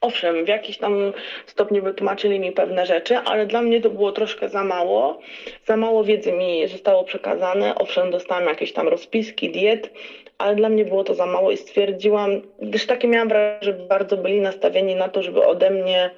[0.02, 1.13] Owszem, w jakiś tam
[1.45, 5.19] stopniu wytłumaczyli mi pewne rzeczy, ale dla mnie to było troszkę za mało.
[5.65, 7.76] Za mało wiedzy mi zostało przekazane.
[7.76, 9.89] Owszem, dostałam jakieś tam rozpiski, diet,
[10.38, 14.17] ale dla mnie było to za mało i stwierdziłam, gdyż takie miałam wrażenie, że bardzo
[14.17, 16.10] byli nastawieni na to, żeby ode mnie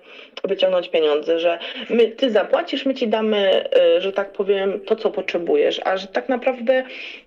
[0.44, 3.64] wyciągnąć pieniądze, że my, ty zapłacisz, my ci damy,
[3.98, 6.84] y, że tak powiem, to, co potrzebujesz, a że tak naprawdę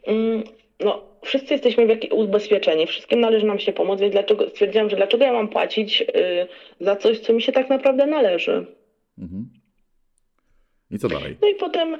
[0.06, 0.44] mm,
[0.80, 4.96] no, wszyscy jesteśmy w jak- ubezpieczeni, wszystkim należy nam się pomóc, więc dlaczego, stwierdziłam, że
[4.96, 6.06] dlaczego ja mam płacić y,
[6.80, 8.66] za coś, co mi się tak naprawdę należy.
[9.18, 9.48] Mhm.
[10.90, 11.36] I co dalej?
[11.42, 11.96] No i potem,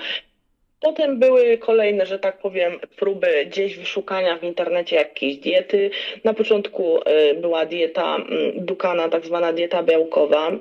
[0.81, 5.91] potem były kolejne, że tak powiem, próby gdzieś wyszukania w internecie jakiejś diety.
[6.25, 10.49] Na początku y, była dieta mm, Dukana, tak zwana dieta białkowa.
[10.49, 10.61] Mm,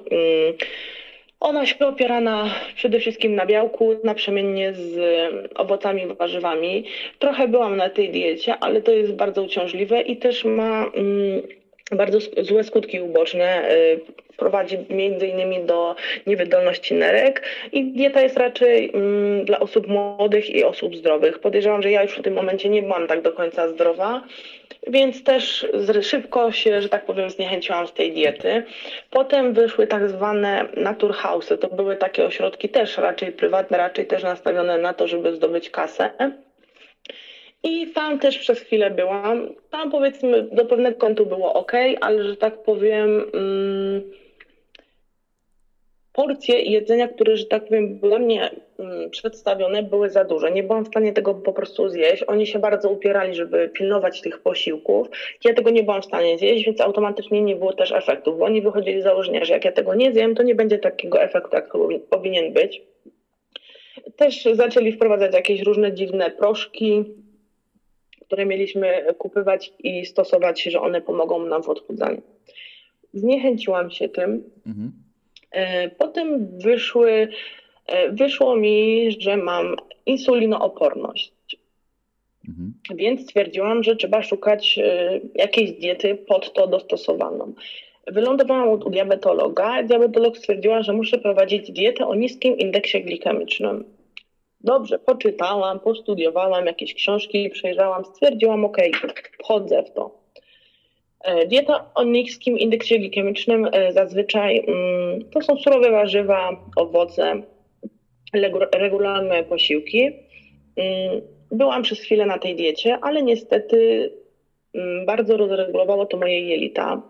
[1.40, 5.00] Ona się opiera na, przede wszystkim na białku, naprzemiennie z
[5.56, 6.86] owocami warzywami.
[7.20, 11.42] Trochę byłam na tej diecie, ale to jest bardzo uciążliwe i też ma mm,
[11.92, 13.72] bardzo złe skutki uboczne.
[13.72, 14.00] y,
[14.38, 15.96] Prowadzi między innymi do
[16.28, 21.40] niewydolności nerek i dieta jest raczej mm, dla osób młodych i osób zdrowych.
[21.40, 24.24] Podejrzewam, że ja już w tym momencie nie byłam tak do końca zdrowa,
[24.88, 25.68] więc też
[26.02, 28.64] szybko się, że tak powiem, zniechęciłam z tej diety.
[29.10, 31.58] Potem wyszły tak zwane naturhouse'y.
[31.58, 36.10] To były takie ośrodki też raczej prywatne, raczej też nastawione na to, żeby zdobyć kasę.
[37.64, 39.50] I tam też przez chwilę byłam.
[39.70, 44.12] Tam powiedzmy do pewnego kątu było ok, ale że tak powiem, mm,
[46.14, 50.52] porcje jedzenia, które, że tak powiem, były dla mnie mm, przedstawione, były za duże.
[50.52, 52.24] Nie byłam w stanie tego po prostu zjeść.
[52.28, 55.08] Oni się bardzo upierali, żeby pilnować tych posiłków.
[55.44, 58.62] Ja tego nie byłam w stanie zjeść, więc automatycznie nie było też efektów, bo oni
[58.62, 61.74] wychodzili z założenia, że jak ja tego nie zjem, to nie będzie takiego efektu, jak
[61.74, 62.82] powi- powinien być.
[64.16, 67.06] Też zaczęli wprowadzać jakieś różne dziwne proszki,
[68.30, 72.22] które mieliśmy kupywać i stosować, że one pomogą nam w odchudzaniu.
[73.14, 74.44] Zniechęciłam się tym.
[74.68, 74.92] Mhm.
[75.52, 77.28] E, Potem wyszły,
[77.88, 81.34] e, wyszło mi, że mam insulinooporność.
[82.50, 82.74] Mhm.
[82.96, 87.54] Więc stwierdziłam, że trzeba szukać e, jakiejś diety pod to dostosowaną.
[88.08, 89.84] Wylądowałam u u diabetologa.
[89.84, 93.99] Diabetolog stwierdziła, że muszę prowadzić dietę o niskim indeksie glikemicznym.
[94.62, 98.78] Dobrze, poczytałam, postudiowałam jakieś książki, przejrzałam, stwierdziłam, ok,
[99.44, 100.20] wchodzę w to.
[101.22, 107.42] E, dieta o niskim indeksie glikemicznym e, zazwyczaj mm, to są surowe warzywa, owoce,
[108.74, 110.06] regularne posiłki.
[110.06, 114.12] Mm, byłam przez chwilę na tej diecie, ale niestety
[115.06, 117.02] bardzo rozregulowało to moje jelita.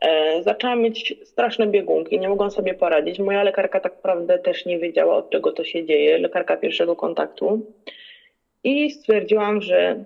[0.00, 3.18] E, zaczęłam mieć straszne biegunki, nie mogłam sobie poradzić.
[3.18, 7.72] Moja lekarka tak naprawdę też nie wiedziała, od czego to się dzieje, lekarka pierwszego kontaktu.
[8.64, 10.04] I stwierdziłam, że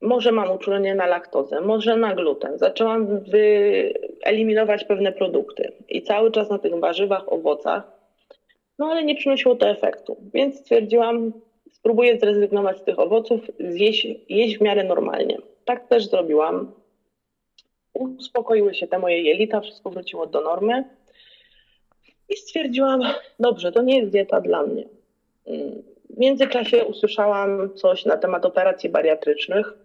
[0.00, 2.58] może mam uczulenie na laktozę, może na gluten.
[2.58, 7.82] Zaczęłam wyeliminować pewne produkty i cały czas na tych warzywach, owocach,
[8.78, 10.16] no ale nie przynosiło to efektu.
[10.34, 11.32] Więc stwierdziłam,
[11.70, 15.38] spróbuję zrezygnować z tych owoców, zjeść, jeść w miarę normalnie.
[15.64, 16.72] Tak też zrobiłam.
[17.94, 20.84] Uspokoiły się te moje jelita, wszystko wróciło do normy.
[22.28, 23.00] I stwierdziłam,
[23.40, 24.84] dobrze, to nie jest dieta dla mnie.
[26.10, 29.84] W międzyczasie usłyszałam coś na temat operacji bariatrycznych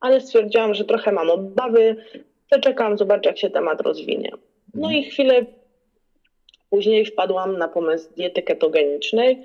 [0.00, 1.96] ale stwierdziłam, że trochę mam obawy,
[2.62, 4.30] czekam, zobaczę jak się temat rozwinie.
[4.74, 5.46] No i chwilę
[6.70, 9.44] później wpadłam na pomysł diety ketogenicznej,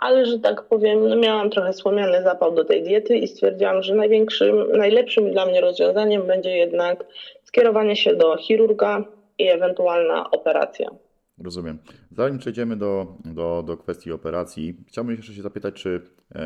[0.00, 3.94] ale że tak powiem, no miałam trochę słomiany zapał do tej diety i stwierdziłam, że
[3.94, 7.04] największym, najlepszym dla mnie rozwiązaniem będzie jednak
[7.44, 9.04] skierowanie się do chirurga
[9.38, 10.90] i ewentualna operacja.
[11.44, 11.78] Rozumiem.
[12.10, 16.00] Zanim przejdziemy do, do, do kwestii operacji, chciałbym jeszcze się zapytać, czy
[16.34, 16.40] e,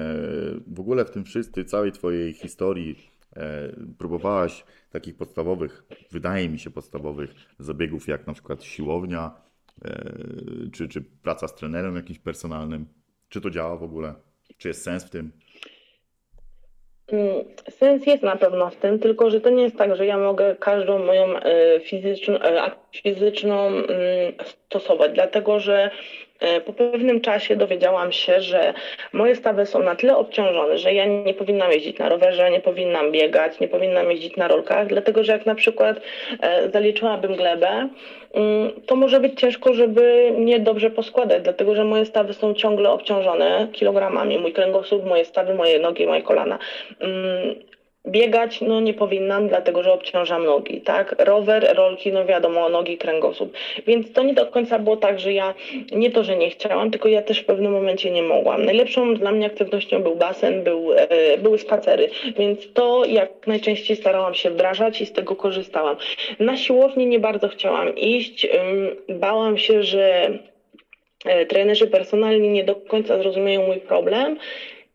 [0.67, 6.71] w ogóle w tym wszystkim, całej Twojej historii E, próbowałaś takich podstawowych, wydaje mi się
[6.71, 9.31] podstawowych zabiegów, jak na przykład siłownia,
[9.85, 10.13] e,
[10.73, 12.87] czy, czy praca z trenerem jakimś personalnym?
[13.35, 14.15] Czy to działa w ogóle?
[14.59, 15.33] Czy jest sens w tym?
[17.13, 20.19] Mm, sens jest na pewno w tym, tylko że to nie jest tak, że ja
[20.19, 22.39] mogę każdą moją e, fizyczną,
[23.03, 23.87] fizyczną mm,
[24.69, 25.91] stosować, dlatego że
[26.34, 26.34] E,
[26.67, 28.75] po pewnym czasie dowiedziałam się, że
[29.13, 33.13] moje stawy są na tyle obciążone, że ja nie powinnam jeździć na rowerze, nie powinnam
[33.13, 36.01] biegać, nie powinnam jeździć na rolkach, dlatego że jak na przykład
[36.41, 37.89] e, zaliczyłabym glebę,
[38.35, 42.91] mm, to może być ciężko, żeby mnie dobrze poskładać, dlatego że moje stawy są ciągle
[42.91, 44.39] obciążone kilogramami.
[44.39, 46.59] Mój kręgosłup, moje stawy, moje nogi, moje kolana.
[48.07, 51.15] Biegać no nie powinnam, dlatego że obciążam nogi, tak?
[51.19, 53.57] Rower, rolki, no wiadomo, nogi, kręgosłup.
[53.87, 55.55] Więc to nie do końca było tak, że ja
[55.93, 58.65] nie to, że nie chciałam, tylko ja też w pewnym momencie nie mogłam.
[58.65, 64.35] Najlepszą dla mnie aktywnością był basen, był, e, były spacery, więc to jak najczęściej starałam
[64.35, 65.97] się wdrażać i z tego korzystałam.
[66.39, 68.47] Na siłowni nie bardzo chciałam iść,
[69.09, 70.39] bałam się, że
[71.25, 74.37] e, trenerzy personalni nie do końca zrozumieją mój problem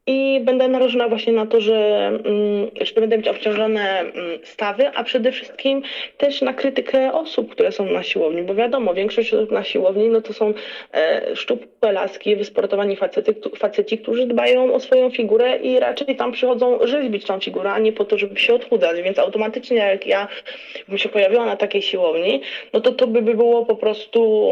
[0.09, 5.03] i będę narażona właśnie na to, że, mm, że będę mieć obciążone mm, stawy, a
[5.03, 5.81] przede wszystkim
[6.17, 10.21] też na krytykę osób, które są na siłowni, bo wiadomo, większość osób na siłowni no
[10.21, 10.53] to są
[10.93, 16.79] e, szczupłe laski, wysportowani facety, faceci, którzy dbają o swoją figurę i raczej tam przychodzą
[16.87, 20.27] rzeźbić tą figurę, a nie po to, żeby się odchudzać, więc automatycznie jak ja
[20.87, 22.41] bym się pojawiła na takiej siłowni,
[22.73, 24.51] no to to by było po prostu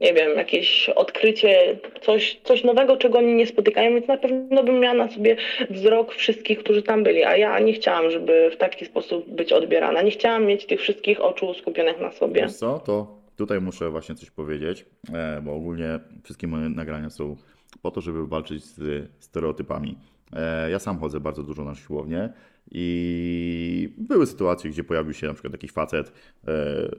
[0.00, 4.80] nie wiem, jakieś odkrycie, coś, coś nowego, czego oni nie spotykają, więc na pewno bym
[4.80, 5.36] miała na sobie
[5.70, 10.02] wzrok wszystkich, którzy tam byli, a ja nie chciałam, żeby w taki sposób być odbierana.
[10.02, 12.42] Nie chciałam mieć tych wszystkich oczu skupionych na sobie.
[12.42, 17.36] Wiesz co, to tutaj muszę właśnie coś powiedzieć, e, bo ogólnie wszystkie moje nagrania są
[17.82, 19.98] po to, żeby walczyć z stereotypami.
[20.32, 22.28] E, ja sam chodzę bardzo dużo na siłownię
[22.70, 26.12] i były sytuacje, gdzie pojawił się na przykład jakiś facet,
[26.48, 26.52] e,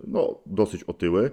[0.07, 1.31] no dosyć otyły,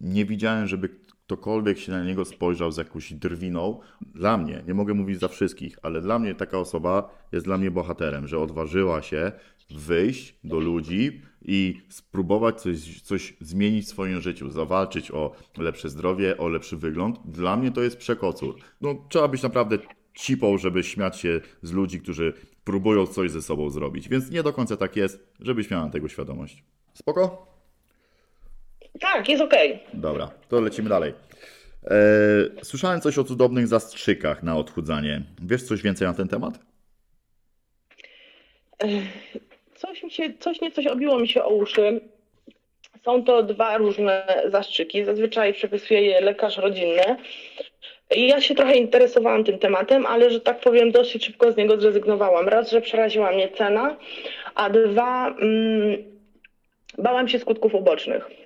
[0.00, 0.88] nie widziałem, żeby
[1.30, 3.80] ktokolwiek się na niego spojrzał z jakąś drwiną.
[4.00, 7.70] Dla mnie, nie mogę mówić za wszystkich, ale dla mnie taka osoba jest dla mnie
[7.70, 9.32] bohaterem, że odważyła się
[9.70, 16.38] wyjść do ludzi i spróbować coś, coś zmienić w swoim życiu, zawalczyć o lepsze zdrowie,
[16.38, 17.18] o lepszy wygląd.
[17.24, 18.54] Dla mnie to jest przekocur.
[18.80, 19.78] No, trzeba być naprawdę
[20.14, 22.32] cipą, żeby śmiać się z ludzi, którzy
[22.64, 24.08] próbują coś ze sobą zrobić.
[24.08, 26.64] Więc nie do końca tak jest, żebyś miała tego świadomość.
[26.94, 27.49] Spoko?
[29.00, 29.72] Tak, jest okej.
[29.72, 30.00] Okay.
[30.00, 31.14] Dobra, to lecimy dalej.
[31.84, 31.94] E,
[32.62, 35.22] słyszałem coś o cudownych zastrzykach na odchudzanie.
[35.42, 36.58] Wiesz coś więcej na ten temat?
[39.74, 42.00] Coś mi się, coś nie coś obiło mi się o uszy.
[43.04, 45.04] Są to dwa różne zastrzyki.
[45.04, 47.16] Zazwyczaj przepisuje je lekarz rodzinny.
[48.16, 51.80] I ja się trochę interesowałam tym tematem, ale że tak powiem, dosyć szybko z niego
[51.80, 52.48] zrezygnowałam.
[52.48, 53.96] Raz, że przeraziła mnie cena,
[54.54, 55.96] a dwa, mm,
[56.98, 58.39] bałam się skutków ubocznych.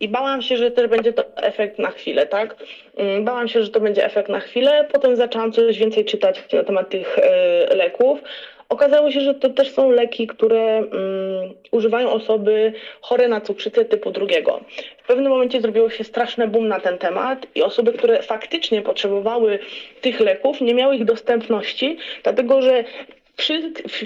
[0.00, 2.56] I bałam się, że też będzie to efekt na chwilę, tak?
[2.96, 4.88] Mm, bałam się, że to będzie efekt na chwilę.
[4.92, 8.22] Potem zaczęłam coś więcej czytać na temat tych e, leków.
[8.68, 14.10] Okazało się, że to też są leki, które mm, używają osoby chore na cukrzycę typu
[14.10, 14.60] drugiego.
[15.02, 19.58] W pewnym momencie zrobiło się straszny boom na ten temat i osoby, które faktycznie potrzebowały
[20.00, 22.84] tych leków, nie miały ich dostępności, dlatego że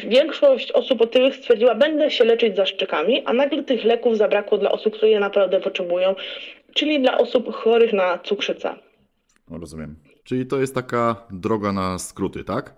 [0.06, 4.94] większość osób otyłych stwierdziła, będę się leczyć zaszczykami, a nagle tych leków zabrakło dla osób,
[4.96, 6.14] które je naprawdę potrzebują,
[6.74, 8.74] czyli dla osób chorych na cukrzycę.
[9.50, 9.96] No, rozumiem.
[10.24, 12.72] Czyli to jest taka droga na skróty, tak?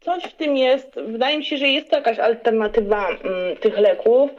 [0.00, 1.00] Coś w tym jest.
[1.06, 4.30] Wydaje mi się, że jest to jakaś alternatywa mm, tych leków.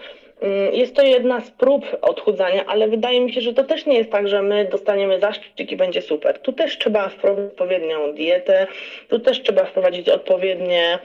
[0.42, 3.98] Mm, Jest to jedna z prób odchudzania, ale wydaje mi się, że to też nie
[3.98, 6.40] jest tak, że my dostaniemy zaszczyt i będzie super.
[6.40, 8.68] Tu też trzeba wprowadzić odpowiednią dietę,
[9.10, 11.00] tu też trzeba wprowadzić odpowiednie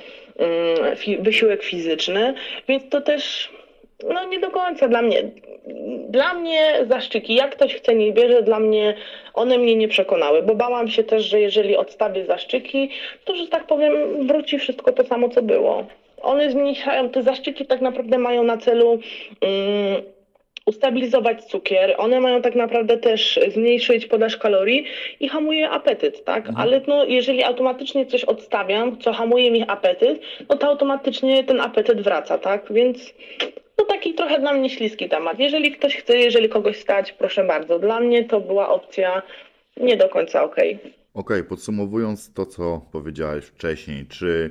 [1.20, 2.34] wysiłek fizyczny,
[2.68, 3.50] więc to też
[4.08, 5.22] no nie do końca dla mnie.
[6.08, 8.94] Dla mnie zaszczyki, jak ktoś chce, niech bierze, dla mnie
[9.34, 12.90] one mnie nie przekonały, bo bałam się też, że jeżeli odstawię zaszczyki,
[13.24, 15.86] to, że tak powiem, wróci wszystko to samo, co było.
[16.22, 18.98] One zmniejszają, te zaszczyki tak naprawdę mają na celu
[19.40, 20.02] mm,
[20.70, 24.84] ustabilizować cukier, one mają tak naprawdę też zmniejszyć podaż kalorii
[25.20, 26.48] i hamuje apetyt, tak?
[26.56, 32.00] Ale no, jeżeli automatycznie coś odstawiam, co hamuje mi apetyt, no to automatycznie ten apetyt
[32.00, 32.72] wraca, tak?
[32.72, 33.14] Więc
[33.78, 35.38] no taki trochę dla mnie śliski temat.
[35.38, 37.78] Jeżeli ktoś chce, jeżeli kogoś stać, proszę bardzo.
[37.78, 39.22] Dla mnie to była opcja
[39.76, 40.78] nie do końca okej.
[41.14, 44.50] Okej, podsumowując to, co powiedziałeś wcześniej, czy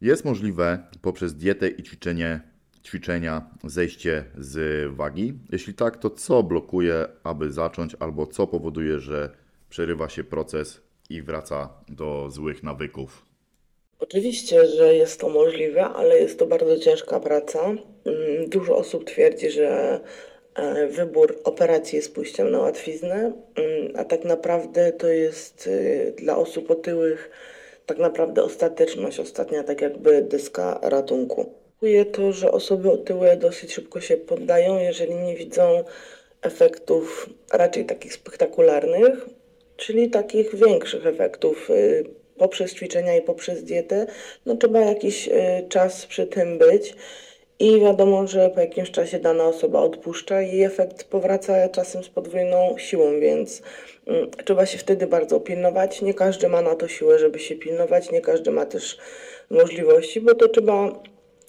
[0.00, 2.40] jest możliwe poprzez dietę i ćwiczenie,
[2.84, 5.34] ćwiczenia zejście z wagi?
[5.52, 9.30] Jeśli tak, to co blokuje, aby zacząć, albo co powoduje, że
[9.70, 13.28] przerywa się proces i wraca do złych nawyków?
[13.98, 17.60] Oczywiście, że jest to możliwe, ale jest to bardzo ciężka praca.
[17.60, 20.00] Mm, Dużo osób twierdzi, że
[20.54, 26.36] e, wybór operacji jest pójściem na łatwiznę, mm, a tak naprawdę to jest y, dla
[26.36, 27.30] osób otyłych
[27.86, 31.52] tak naprawdę ostateczność, ostatnia tak jakby deska ratunku.
[31.78, 35.84] Skutuje to, że osoby otyłe dosyć szybko się poddają, jeżeli nie widzą
[36.42, 39.26] efektów raczej takich spektakularnych,
[39.76, 42.04] czyli takich większych efektów y,
[42.38, 44.06] poprzez ćwiczenia i poprzez dietę,
[44.46, 45.32] no trzeba jakiś y,
[45.68, 46.94] czas przy tym być
[47.58, 52.74] i wiadomo, że po jakimś czasie dana osoba odpuszcza i efekt powraca czasem z podwójną
[52.78, 53.62] siłą, więc
[54.06, 56.02] mm, trzeba się wtedy bardzo pilnować.
[56.02, 58.98] Nie każdy ma na to siłę, żeby się pilnować, nie każdy ma też
[59.50, 60.92] możliwości, bo to trzeba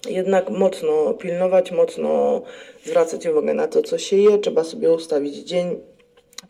[0.08, 2.42] jednak mocno pilnować, mocno
[2.84, 5.80] zwracać uwagę na to, co się je, trzeba sobie ustawić dzień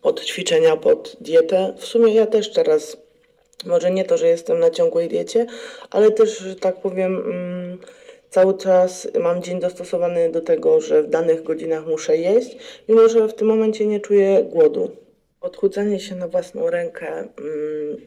[0.03, 1.75] pod ćwiczenia, pod dietę.
[1.79, 2.97] W sumie ja też teraz,
[3.67, 5.47] może nie to, że jestem na ciągłej diecie,
[5.91, 7.79] ale też, że tak powiem, mm,
[8.31, 12.57] cały czas mam dzień dostosowany do tego, że w danych godzinach muszę jeść,
[12.89, 14.91] mimo że w tym momencie nie czuję głodu.
[15.41, 18.01] Odchudzanie się na własną rękę mm,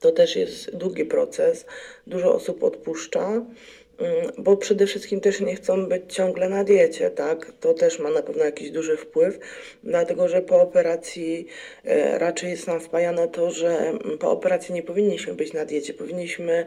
[0.00, 1.66] to też jest długi proces.
[2.06, 3.44] Dużo osób odpuszcza,
[4.38, 7.52] bo przede wszystkim też nie chcą być ciągle na diecie, tak?
[7.60, 9.38] To też ma na pewno jakiś duży wpływ,
[9.84, 11.46] dlatego że po operacji
[11.84, 15.94] e, raczej jest nam wpajane to, że mm, po operacji nie powinniśmy być na diecie,
[15.94, 16.66] powinniśmy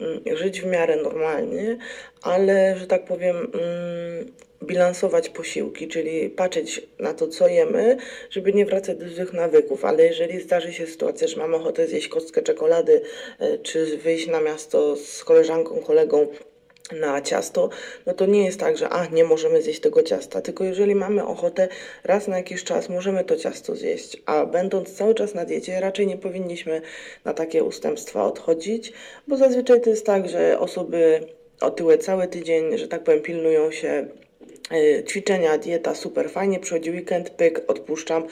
[0.00, 1.78] mm, żyć w miarę normalnie,
[2.22, 7.96] ale że tak powiem, mm, bilansować posiłki, czyli patrzeć na to, co jemy,
[8.30, 9.84] żeby nie wracać do złych nawyków.
[9.84, 13.00] Ale jeżeli zdarzy się sytuacja, że mamy ochotę zjeść kostkę czekolady,
[13.38, 16.26] e, czy wyjść na miasto z koleżanką, kolegą,
[16.92, 17.68] na ciasto,
[18.06, 21.26] no to nie jest tak, że a nie możemy zjeść tego ciasta, tylko jeżeli mamy
[21.26, 21.68] ochotę
[22.04, 26.06] raz na jakiś czas możemy to ciasto zjeść, a będąc cały czas na diecie raczej
[26.06, 26.82] nie powinniśmy
[27.24, 28.92] na takie ustępstwa odchodzić,
[29.28, 31.20] bo zazwyczaj to jest tak, że osoby
[31.60, 34.06] otyłe cały tydzień, że tak powiem, pilnują się
[34.72, 38.26] y, ćwiczenia, dieta, super fajnie, przychodzi weekend, pyk, odpuszczam.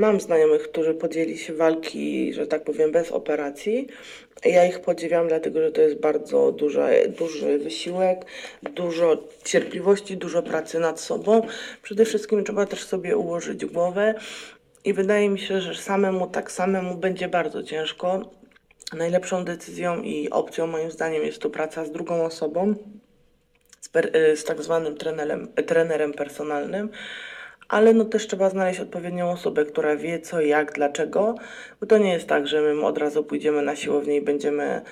[0.00, 3.88] Mam znajomych, którzy podjęli się walki, że tak powiem, bez operacji.
[4.44, 8.24] Ja ich podziwiam, dlatego że to jest bardzo duży, duży wysiłek,
[8.62, 11.46] dużo cierpliwości, dużo pracy nad sobą.
[11.82, 14.14] Przede wszystkim trzeba też sobie ułożyć głowę
[14.84, 18.30] i wydaje mi się, że samemu, tak samemu będzie bardzo ciężko.
[18.92, 22.74] Najlepszą decyzją i opcją moim zdaniem jest to praca z drugą osobą,
[23.80, 26.88] z, per, y, z tak zwanym trenerem, trenerem personalnym,
[27.70, 31.34] ale no też trzeba znaleźć odpowiednią osobę, która wie co, jak, dlaczego,
[31.80, 34.82] bo to nie jest tak, że my od razu pójdziemy na siłownię i będziemy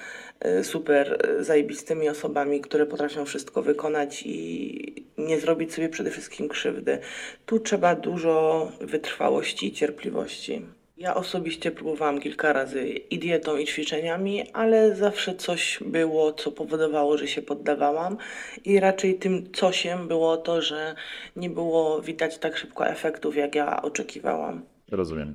[0.46, 6.48] y, super y, zajebistymi osobami, które potrafią wszystko wykonać i nie zrobić sobie przede wszystkim
[6.48, 6.98] krzywdy.
[7.46, 10.77] Tu trzeba dużo wytrwałości i cierpliwości.
[10.99, 17.18] Ja osobiście próbowałam kilka razy i dietą, i ćwiczeniami, ale zawsze coś było, co powodowało,
[17.18, 18.16] że się poddawałam.
[18.64, 20.94] I raczej tym cosiem było to, że
[21.36, 24.62] nie było widać tak szybko efektów, jak ja oczekiwałam.
[24.90, 25.34] Rozumiem.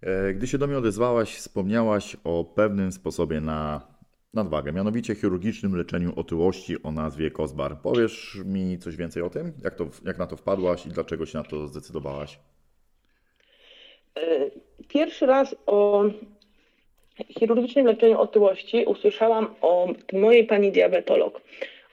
[0.00, 3.80] E, Gdy się do mnie odezwałaś, wspomniałaś o pewnym sposobie na
[4.34, 7.80] nadwagę, mianowicie chirurgicznym leczeniu otyłości o nazwie COSBAR.
[7.82, 9.52] Powiesz mi coś więcej o tym?
[9.64, 12.38] Jak, to, jak na to wpadłaś i dlaczego się na to zdecydowałaś?
[14.88, 16.04] Pierwszy raz o
[17.38, 21.40] chirurgicznym leczeniu otyłości usłyszałam od mojej pani diabetolog.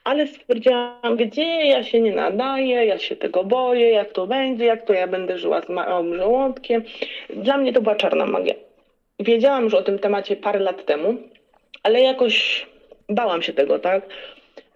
[0.03, 4.85] Ale stwierdziłam, gdzie ja się nie nadaję, ja się tego boję, jak to będzie, jak
[4.85, 6.83] to ja będę żyła z małym żołądkiem.
[7.29, 8.53] Dla mnie to była czarna magia.
[9.19, 11.15] Wiedziałam już o tym temacie parę lat temu,
[11.83, 12.65] ale jakoś
[13.09, 14.07] bałam się tego, tak?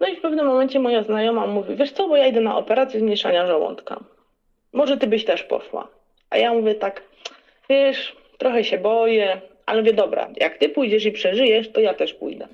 [0.00, 3.00] No i w pewnym momencie moja znajoma mówi, wiesz co, bo ja idę na operację
[3.00, 4.00] zmniejszania żołądka.
[4.72, 5.88] Może ty byś też poszła.
[6.30, 7.02] A ja mówię tak,
[7.70, 12.14] wiesz, trochę się boję, ale mówię, dobra, jak ty pójdziesz i przeżyjesz, to ja też
[12.14, 12.48] pójdę.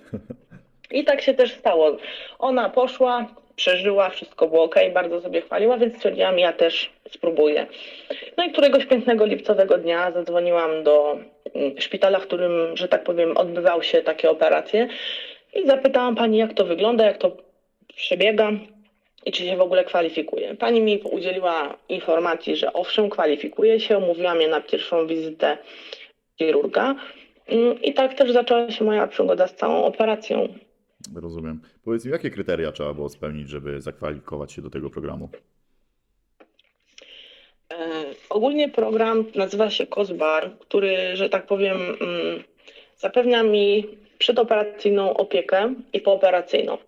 [0.91, 1.97] I tak się też stało.
[2.39, 7.67] Ona poszła, przeżyła, wszystko było ok, bardzo sobie chwaliła, więc stwierdziłam, ja też spróbuję.
[8.37, 11.19] No i któregoś pięknego lipcowego dnia zadzwoniłam do
[11.55, 14.89] mm, szpitala, w którym, że tak powiem, odbywały się takie operacje
[15.55, 17.37] i zapytałam pani, jak to wygląda, jak to
[17.97, 18.53] przebiega
[19.27, 20.55] i czy się w ogóle kwalifikuje.
[20.55, 25.59] Pani mi udzieliła informacji, że owszem, kwalifikuje się, umówiła mnie na pierwszą wizytę
[26.39, 26.95] chirurga.
[27.47, 30.49] Mm, I tak też zaczęła się moja przygoda z całą operacją.
[31.15, 31.61] Rozumiem.
[31.85, 35.29] Powiedz mi, jakie kryteria trzeba było spełnić, żeby zakwalifikować się do tego programu?
[37.73, 42.43] E, ogólnie program nazywa się COSBAR, który, że tak powiem, mm,
[42.97, 43.87] zapewnia mi
[44.19, 46.79] przedoperacyjną opiekę i pooperacyjną.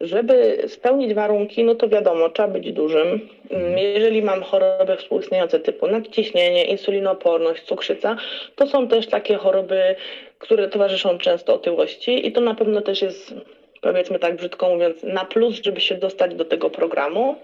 [0.00, 3.28] Żeby spełnić warunki, no to wiadomo, trzeba być dużym.
[3.50, 8.16] Mm, Jeżeli mam choroby współistniejące typu nadciśnienie, insulinoporność, cukrzyca,
[8.56, 9.94] to są też takie choroby,
[10.38, 13.34] które towarzyszą często otyłości i to na pewno też jest,
[13.80, 17.36] powiedzmy tak brzydko mówiąc, na plus, żeby się dostać do tego programu,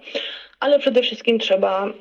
[0.61, 1.93] ale przede wszystkim trzeba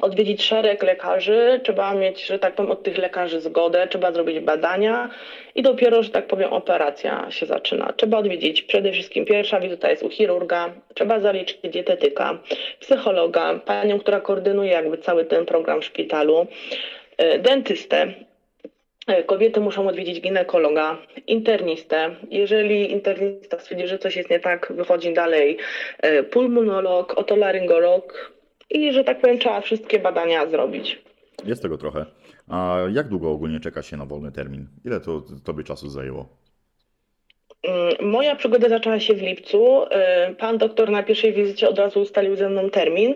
[0.00, 5.10] odwiedzić szereg lekarzy, trzeba mieć, że tak powiem, od tych lekarzy zgodę, trzeba zrobić badania
[5.54, 7.92] i dopiero, że tak powiem, operacja się zaczyna.
[7.96, 12.38] Trzeba odwiedzić przede wszystkim pierwsza wizyta jest u chirurga, trzeba zaliczyć dietetyka,
[12.80, 16.46] psychologa, panią, która koordynuje jakby cały ten program w szpitalu,
[17.16, 18.14] e, dentystę.
[19.06, 22.10] E, Kobiety muszą odwiedzić ginekologa, internistę.
[22.30, 25.56] Jeżeli internista stwierdzi, że coś jest nie tak, wychodzi dalej
[25.98, 28.32] e, pulmonolog, otolaryngolog
[28.72, 31.02] i, że tak powiem, trzeba wszystkie badania zrobić.
[31.44, 32.06] Jest tego trochę.
[32.48, 34.66] A jak długo ogólnie czeka się na wolny termin?
[34.84, 36.28] Ile to tobie czasu zajęło?
[37.62, 39.84] Mm, Moja przygoda zaczęła się w lipcu.
[39.90, 43.14] E, Pan doktor na pierwszej wizycie od razu ustalił ze mną termin.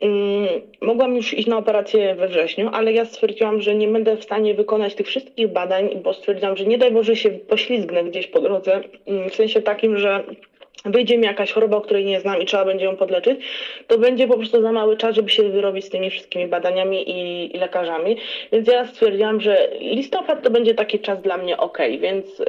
[0.00, 0.48] Mm,
[0.82, 4.54] Mogłam już iść na operację we wrześniu, ale ja stwierdziłam, że nie będę w stanie
[4.54, 8.80] wykonać tych wszystkich badań, bo stwierdziłam, że nie daj Boże się poślizgnę gdzieś po drodze,
[9.06, 10.24] mm, w sensie takim, że
[10.84, 13.40] wyjdzie mi jakaś choroba, której nie znam i trzeba będzie ją podleczyć,
[13.86, 17.56] to będzie po prostu za mały czas, żeby się wyrobić z tymi wszystkimi badaniami i,
[17.56, 18.16] i lekarzami.
[18.52, 22.44] Więc ja stwierdziłam, że listopad to będzie taki czas dla mnie ok, więc yy,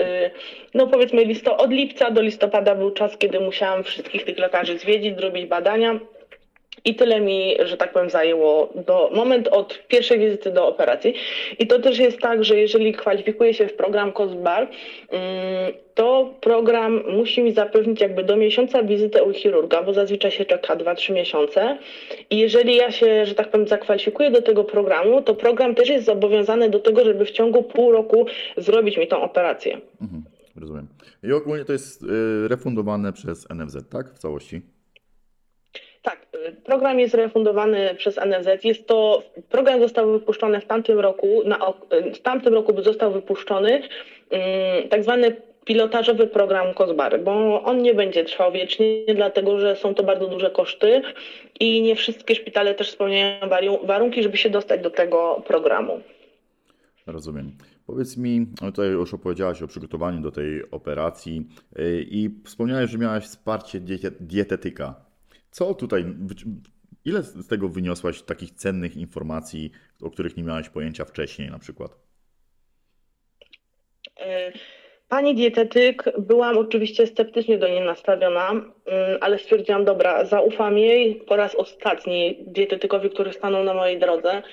[0.73, 5.15] no powiedzmy listo, od lipca do listopada był czas, kiedy musiałam wszystkich tych lekarzy zwiedzić,
[5.17, 5.99] zrobić badania.
[6.85, 11.13] I tyle mi, że tak powiem, zajęło do moment od pierwszej wizyty do operacji.
[11.59, 14.67] I to też jest tak, że jeżeli kwalifikuję się w program COSBAR,
[15.09, 20.45] mm, to program musi mi zapewnić jakby do miesiąca wizytę u chirurga, bo zazwyczaj się
[20.45, 21.77] czeka 2-3 miesiące.
[22.29, 26.05] I jeżeli ja się, że tak powiem, zakwalifikuję do tego programu, to program też jest
[26.05, 28.25] zobowiązany do tego, żeby w ciągu pół roku
[28.57, 29.81] zrobić mi tą operację.
[30.01, 30.23] Mhm,
[30.55, 30.87] rozumiem.
[31.23, 32.07] I ogólnie to jest y,
[32.47, 34.13] refundowane przez NFZ, tak?
[34.13, 34.61] W całości?
[36.01, 38.63] Tak, y, program jest refundowany przez NFZ.
[38.63, 43.81] Jest to, program został wypuszczony w tamtym roku, na, y, w tamtym roku został wypuszczony
[44.29, 45.35] mm, tak zwany
[45.65, 50.51] pilotażowy program COSBAR, bo on nie będzie trwał wiecznie, dlatego że są to bardzo duże
[50.51, 51.01] koszty
[51.59, 53.39] i nie wszystkie szpitale też spełniają
[53.83, 56.01] warunki, żeby się dostać do tego programu.
[57.07, 57.51] Rozumiem.
[57.85, 61.47] Powiedz mi, tutaj już opowiedziałaś o przygotowaniu do tej operacji
[61.79, 63.79] y, i wspomniałeś, że miałaś wsparcie
[64.19, 65.08] dietetyka.
[65.51, 66.05] Co tutaj,
[67.05, 69.71] ile z tego wyniosłaś takich cennych informacji,
[70.01, 71.91] o których nie miałaś pojęcia wcześniej na przykład?
[74.19, 74.51] E,
[75.09, 78.71] Pani dietetyk, byłam oczywiście sceptycznie do niej nastawiona, mm,
[79.21, 84.43] ale stwierdziłam, dobra, zaufam jej po raz ostatni dietetykowi, który stanął na mojej drodze.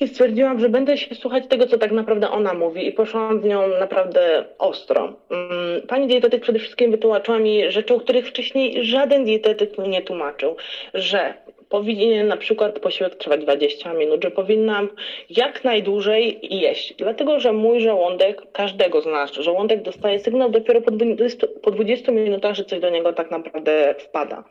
[0.00, 3.44] I stwierdziłam, że będę się słuchać tego, co tak naprawdę ona mówi, i poszłam z
[3.44, 5.12] nią naprawdę ostro.
[5.30, 10.02] Mm, Pani dietetyk przede wszystkim wytłumaczyła mi rzeczy, o których wcześniej żaden dietetyk mi nie
[10.02, 10.56] tłumaczył,
[10.94, 11.34] że
[11.74, 14.88] powinien na przykład posiłek trwać 20 minut, że powinnam
[15.30, 20.90] jak najdłużej jeść, dlatego że mój żołądek, każdego z nas, żołądek dostaje sygnał dopiero po
[20.90, 24.44] 20, po 20 minutach, że coś do niego tak naprawdę wpada.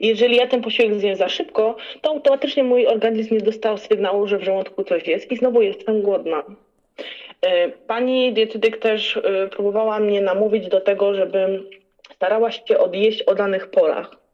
[0.00, 4.38] Jeżeli ja ten posiłek zjem za szybko, to automatycznie mój organizm nie dostał sygnału, że
[4.38, 6.42] w żołądku coś jest i znowu jestem głodna.
[7.42, 11.66] E, Pani dietetyk też e, próbowała mnie namówić do tego, żebym
[12.14, 14.27] starała się odjeść o danych porach.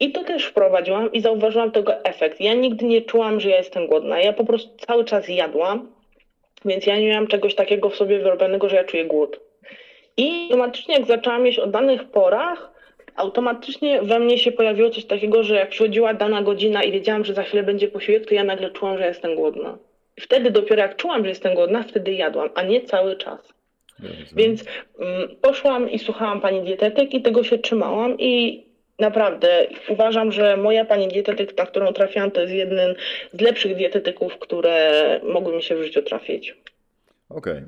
[0.00, 2.40] I to też wprowadziłam i zauważyłam tego efekt.
[2.40, 4.20] Ja nigdy nie czułam, że ja jestem głodna.
[4.20, 5.92] Ja po prostu cały czas jadłam,
[6.64, 9.40] więc ja nie miałam czegoś takiego w sobie wyrobionego, że ja czuję głód.
[10.16, 12.70] I automatycznie jak zaczęłam jeść o danych porach,
[13.16, 17.34] automatycznie we mnie się pojawiło coś takiego, że jak przychodziła dana godzina i wiedziałam, że
[17.34, 19.78] za chwilę będzie posiłek, to ja nagle czułam, że jestem głodna.
[20.20, 23.54] Wtedy dopiero jak czułam, że jestem głodna, wtedy jadłam, a nie cały czas.
[24.36, 24.64] Więc
[24.98, 28.63] mm, poszłam i słuchałam pani dietetyk i tego się trzymałam i
[28.98, 32.94] naprawdę uważam, że moja pani dietetyk, na którą trafiłam, to jest jeden
[33.32, 36.56] z lepszych dietetyków, które mogły mi się w życiu trafić.
[37.28, 37.62] Okej.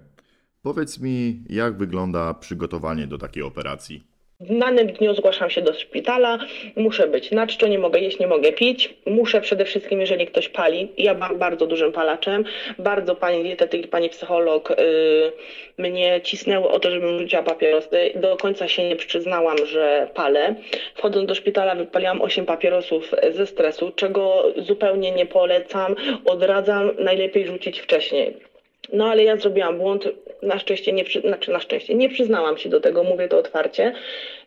[0.62, 4.15] Powiedz mi, jak wygląda przygotowanie do takiej operacji?
[4.40, 6.38] W danym dniu zgłaszam się do szpitala,
[6.76, 8.94] muszę być na czczo, nie mogę jeść, nie mogę pić.
[9.06, 12.44] Muszę przede wszystkim, jeżeli ktoś pali, ja byłam bardzo dużym palaczem,
[12.78, 15.32] bardzo pani dietetyk i pani psycholog yy,
[15.78, 18.10] mnie cisnęły o to, żebym rzuciła papierosy.
[18.14, 20.54] Do końca się nie przyznałam, że palę.
[20.94, 27.80] Wchodząc do szpitala wypaliłam 8 papierosów ze stresu, czego zupełnie nie polecam, odradzam, najlepiej rzucić
[27.80, 28.45] wcześniej.
[28.92, 30.08] No ale ja zrobiłam błąd,
[30.42, 33.92] na szczęście nie, przy, znaczy na szczęście nie przyznałam się do tego, mówię to otwarcie.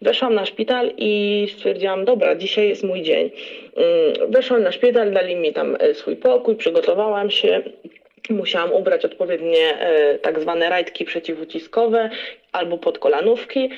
[0.02, 3.32] Weszłam na szpital i stwierdziłam, dobra, dzisiaj jest mój dzień.
[3.76, 7.62] Mm, Weszłam na szpital, dali mi tam e, swój pokój, przygotowałam się.
[8.30, 12.10] Musiałam ubrać odpowiednie e, tak zwane rajtki przeciwuciskowe
[12.52, 13.70] albo podkolanówki.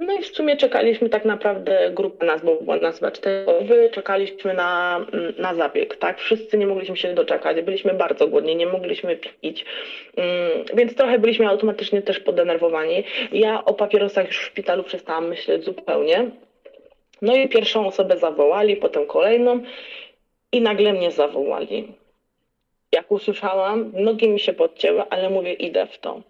[0.00, 4.54] No i w sumie czekaliśmy tak naprawdę, grupa nas, bo była nas chyba cztery, czekaliśmy
[4.54, 6.18] na, mm, na zabieg, tak?
[6.18, 9.64] Wszyscy nie mogliśmy się doczekać, byliśmy bardzo głodni, nie mogliśmy pić,
[10.16, 13.04] mm, więc trochę byliśmy automatycznie też podenerwowani.
[13.32, 16.30] Ja o papierosach już w szpitalu przestałam myśleć zupełnie.
[17.22, 19.60] No i pierwszą osobę zawołali, potem kolejną
[20.52, 21.99] i nagle mnie zawołali.
[22.92, 26.22] Jak usłyszałam, nogi mi się podcięły, ale mówię, idę w to.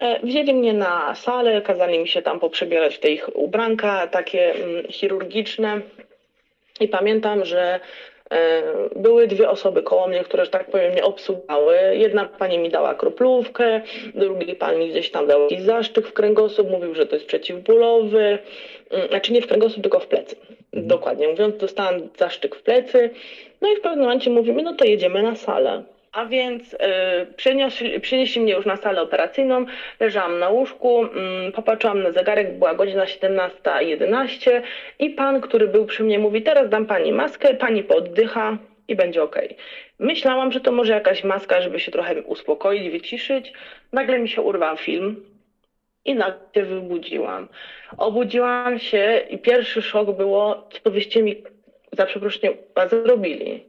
[0.00, 4.54] E, Wzięli mnie na salę, kazali mi się tam poprzebierać w te ich ubranka takie
[4.54, 5.80] mm, chirurgiczne.
[6.80, 7.80] I pamiętam, że
[8.96, 11.76] były dwie osoby koło mnie, które, że tak powiem, mnie obsługały.
[11.92, 13.80] Jedna pani mi dała kroplówkę,
[14.14, 18.38] drugi pan mi gdzieś tam dał jakiś zaszczyk w kręgosłup, mówił, że to jest przeciwbólowy.
[18.90, 20.36] Mm, Znaczy nie w kręgosłup, tylko w plecy.
[20.72, 23.10] Dokładnie mówiąc, dostałam zaszczyk w plecy.
[23.60, 25.82] No i w pewnym momencie mówimy, no to jedziemy na salę.
[26.16, 29.66] A więc y, przynieśli mnie już na salę operacyjną,
[30.00, 34.62] leżałam na łóżku, mm, popatrzyłam na zegarek, była godzina 17.11
[34.98, 38.58] i pan, który był przy mnie mówi, teraz dam pani maskę, pani pooddycha
[38.88, 39.38] i będzie ok.
[39.98, 43.52] Myślałam, że to może jakaś maska, żeby się trochę uspokoić, wyciszyć.
[43.92, 45.24] Nagle mi się urwał film
[46.04, 47.48] i nagle wybudziłam.
[47.98, 51.42] Obudziłam się i pierwszy szok było, co wyście mi
[51.92, 52.54] za przeproszeniem
[52.90, 53.64] zrobili.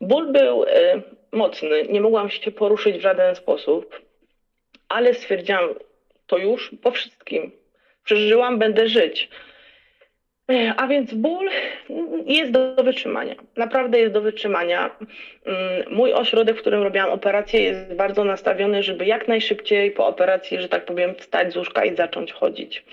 [0.00, 0.68] Ból był y,
[1.34, 4.00] mocny, nie mogłam się poruszyć w żaden sposób,
[4.88, 5.68] ale stwierdziłam,
[6.26, 7.50] to już po wszystkim.
[8.04, 9.28] Przeżyłam, będę żyć.
[10.50, 11.50] E, A więc ból
[12.26, 13.34] jest do wytrzymania.
[13.56, 14.96] Naprawdę jest do wytrzymania.
[15.46, 20.60] Mm, Mój ośrodek, w którym robiłam operację, jest bardzo nastawiony, żeby jak najszybciej po operacji,
[20.60, 22.84] że tak powiem, wstać z łóżka i zacząć chodzić.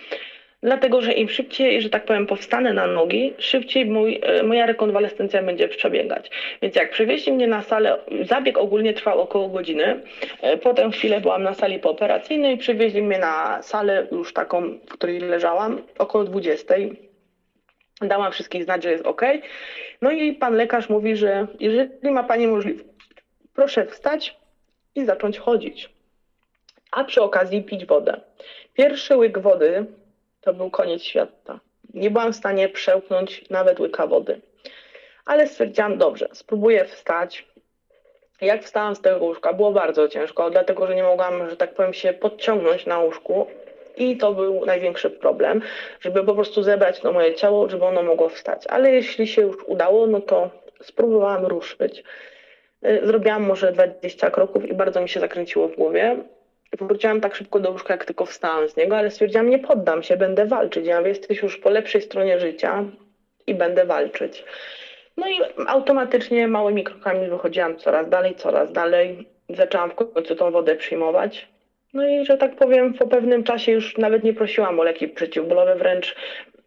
[0.64, 5.44] Dlatego, że im szybciej, że tak powiem, powstanę na nogi, szybciej mój, e, moja rekonwalescencja
[5.44, 6.32] będzie przebiegać.
[6.62, 10.02] Więc jak przywieźli mnie na salę, zabieg ogólnie trwał około godziny.
[10.42, 15.20] E, Potem chwilę byłam na sali pooperacyjnej, przywieźli mnie na salę już taką, w której
[15.20, 16.74] leżałam, około 20.
[18.02, 19.22] Dałam wszystkich znać, że jest ok.
[20.02, 22.86] No i pan lekarz mówi, że jeżeli ma pani możliwość,
[23.56, 24.38] proszę wstać
[24.96, 25.90] i zacząć chodzić.
[26.92, 28.22] A przy okazji pić wodę.
[28.74, 29.86] Pierwszy łyk wody
[30.42, 31.60] to był koniec świata.
[31.94, 34.42] Nie byłam w stanie przełknąć nawet łyka wody.
[35.26, 37.46] Ale stwierdziłam, dobrze, spróbuję wstać.
[38.42, 41.94] Jak wstałam z tego łóżka, było bardzo ciężko, dlatego że nie mogłam, że tak powiem,
[41.94, 43.48] się podciągnąć na łóżku.
[43.98, 45.62] I to był największy problem,
[46.00, 48.68] żeby po prostu zebrać to moje ciało, żeby ono mogło wstać.
[48.68, 50.50] Ale jeśli się już udało, no to
[50.82, 52.04] spróbowałam ruszyć.
[52.86, 56.18] Y, Zrobiłam może 20 kroków i bardzo mi się zakręciło w głowie.
[56.80, 60.18] Wróciłam tak szybko do łóżka, jak tylko wstałam z niego, ale stwierdziłam, nie poddam się,
[60.18, 60.86] będę walczyć.
[60.86, 62.84] Ja mówię, jesteś już po lepszej stronie życia
[63.48, 64.44] i będę walczyć.
[65.18, 69.28] No i automatycznie małymi krokami wychodziłam coraz dalej, coraz dalej.
[69.50, 71.48] Zaczęłam w końcu tą wodę przyjmować.
[71.94, 75.76] No i że tak powiem, po pewnym czasie już nawet nie prosiłam o leki przeciwbólowe,
[75.76, 76.16] wręcz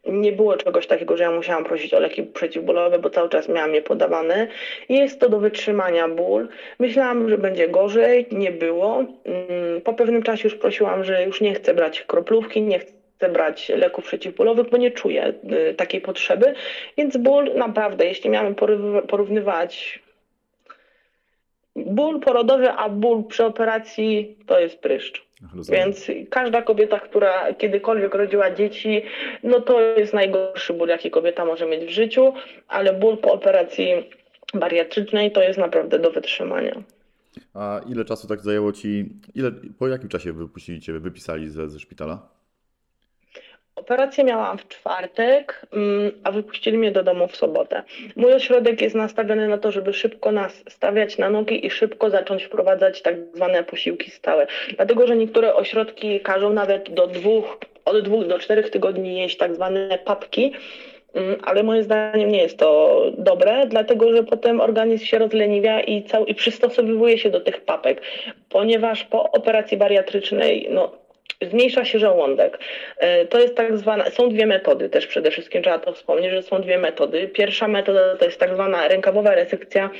[0.07, 3.74] nie było czegoś takiego, że ja musiałam prosić o leki przeciwbólowe, bo cały czas miałam
[3.74, 4.48] je podawane.
[4.88, 6.48] Jest to do wytrzymania ból.
[6.78, 9.05] Myślałam, że będzie gorzej, nie było.
[9.24, 13.68] Mm, Po pewnym czasie już prosiłam, że już nie chcę brać kroplówki, nie chcę brać
[13.68, 15.32] leków przeciwbólowych, bo nie czuję
[15.70, 16.55] y, takiej potrzeby.
[16.98, 20.02] Więc ból naprawdę, jeśli poryw- porównywać
[21.76, 25.24] ból porodowy, a ból przy operacji to jest pryszcz.
[25.55, 25.80] Rozumiem.
[25.82, 29.03] Więc każda kobieta, która kiedykolwiek rodziła dzieci,
[29.42, 32.32] no to jest najgorszy ból, jaki kobieta może mieć w życiu,
[32.68, 34.11] ale ból po operacji
[34.55, 36.82] bariatrycznej to jest naprawdę do wytrzymania.
[37.55, 41.80] A ile czasu tak zajęło ci, ile, po jakim czasie wypuścili cię, wypisali ze, ze
[41.80, 42.34] szpitala?
[43.77, 47.83] Operację miałam w czwartek, mm, a wypuścili mnie do domu w sobotę.
[48.16, 52.45] Mój ośrodek jest nastawiony na to, żeby szybko nas stawiać na nogi i szybko zacząć
[52.45, 54.47] wprowadzać tak zwane posiłki stałe.
[54.77, 59.55] Dlatego, że niektóre ośrodki każą nawet do dwóch, od dwóch do czterech tygodni jeść tak
[59.55, 60.53] zwane papki.
[61.14, 66.03] Mm, Ale moim zdaniem nie jest to dobre, dlatego że potem organizm się rozleniwia i,
[66.03, 68.03] cał, i przystosowywuje się do tych papek,
[68.49, 71.03] ponieważ po operacji bariatrycznej no,
[71.43, 72.59] zmniejsza się żołądek.
[72.99, 76.43] E, To jest tak zwana, są dwie metody też przede wszystkim, trzeba to wspomnieć, że
[76.43, 77.29] są dwie metody.
[77.29, 79.91] Pierwsza metoda to jest tak zwana rękawowa resekcja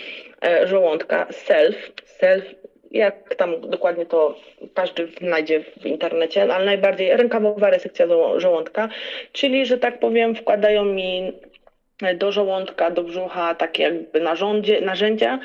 [0.45, 2.45] e, żołądka, self, self
[2.91, 4.35] jak tam dokładnie to
[4.75, 8.89] każdy znajdzie w internecie, ale najbardziej rękawowa resekcja żo- żołądka,
[9.33, 11.33] czyli, że tak powiem, wkładają mi
[12.14, 15.39] do żołądka, do brzucha takie jakby narządzie, narzędzia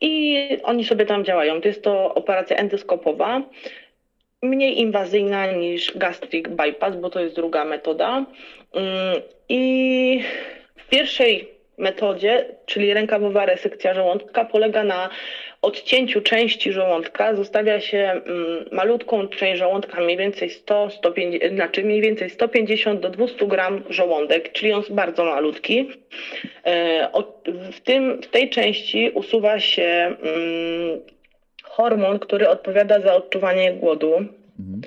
[0.00, 1.60] i oni sobie tam działają.
[1.60, 3.42] To jest to operacja endoskopowa,
[4.42, 8.26] mniej inwazyjna niż gastric bypass, bo to jest druga metoda.
[8.72, 10.22] Mm, I
[10.76, 15.10] w pierwszej metodzie, czyli rękawowa resekcja żołądka, polega na
[15.62, 17.34] odcięciu części żołądka.
[17.34, 23.10] Zostawia się mm, malutką część żołądka, mniej więcej 100, 150, znaczy mniej więcej 150 do
[23.10, 25.90] 200 gram żołądek, czyli on jest bardzo malutki.
[26.64, 27.08] E,
[27.72, 31.00] W, tym, w tej części usuwa się mm,
[31.68, 34.14] hormon, który odpowiada za odczuwanie głodu.
[34.60, 34.80] Mhm.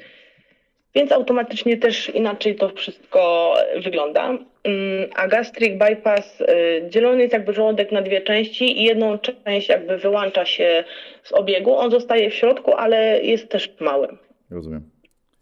[0.95, 3.53] Więc automatycznie też inaczej to wszystko
[3.83, 4.29] wygląda.
[4.63, 6.45] Mm, A gastric bypass y,
[6.89, 10.83] dzielony jest jakby żołądek na dwie części i jedną część jakby wyłącza się
[11.23, 11.75] z obiegu.
[11.75, 14.07] On zostaje w środku, ale jest też mały.
[14.51, 14.89] Rozumiem.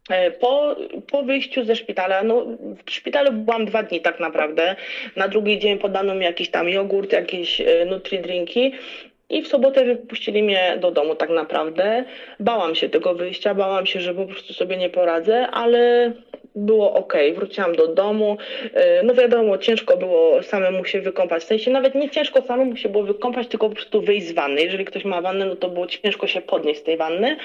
[0.09, 0.75] E, Po,
[1.11, 2.45] po wyjściu ze szpitala, no
[2.85, 4.75] w szpitalu byłam dwa dni tak naprawdę.
[5.15, 8.71] Na drugi dzień podano mi jakiś tam jogurt, jakieś e, nutri-drinki
[9.29, 12.03] i w sobotę wypuścili mnie do domu tak naprawdę.
[12.39, 16.11] Bałam się tego wyjścia, bałam się, że po prostu sobie nie poradzę, ale
[16.57, 17.13] było ok.
[17.35, 18.37] Wróciłam do domu.
[18.73, 21.43] E, No wiadomo, ciężko było samemu się wykąpać.
[21.43, 24.61] W sensie nawet nie ciężko samemu się było wykąpać, tylko po prostu wyjść z wanny.
[24.61, 27.37] Jeżeli ktoś ma wannę, no to było ciężko się podnieść z tej wanny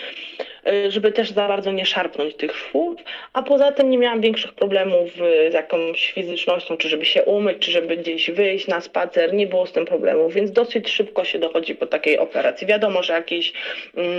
[0.69, 3.01] y, żeby też za bardzo nie szarpnąć tych szwów,
[3.33, 5.09] a poza tym nie miałam większych problemów
[5.47, 9.47] y, z jakąś fizycznością, czy żeby się umyć, czy żeby gdzieś wyjść na spacer, nie
[9.47, 12.67] było z tym problemów, więc dosyć szybko się dochodzi po takiej operacji.
[12.67, 13.53] Wiadomo, że jakieś
[13.95, 14.11] mm,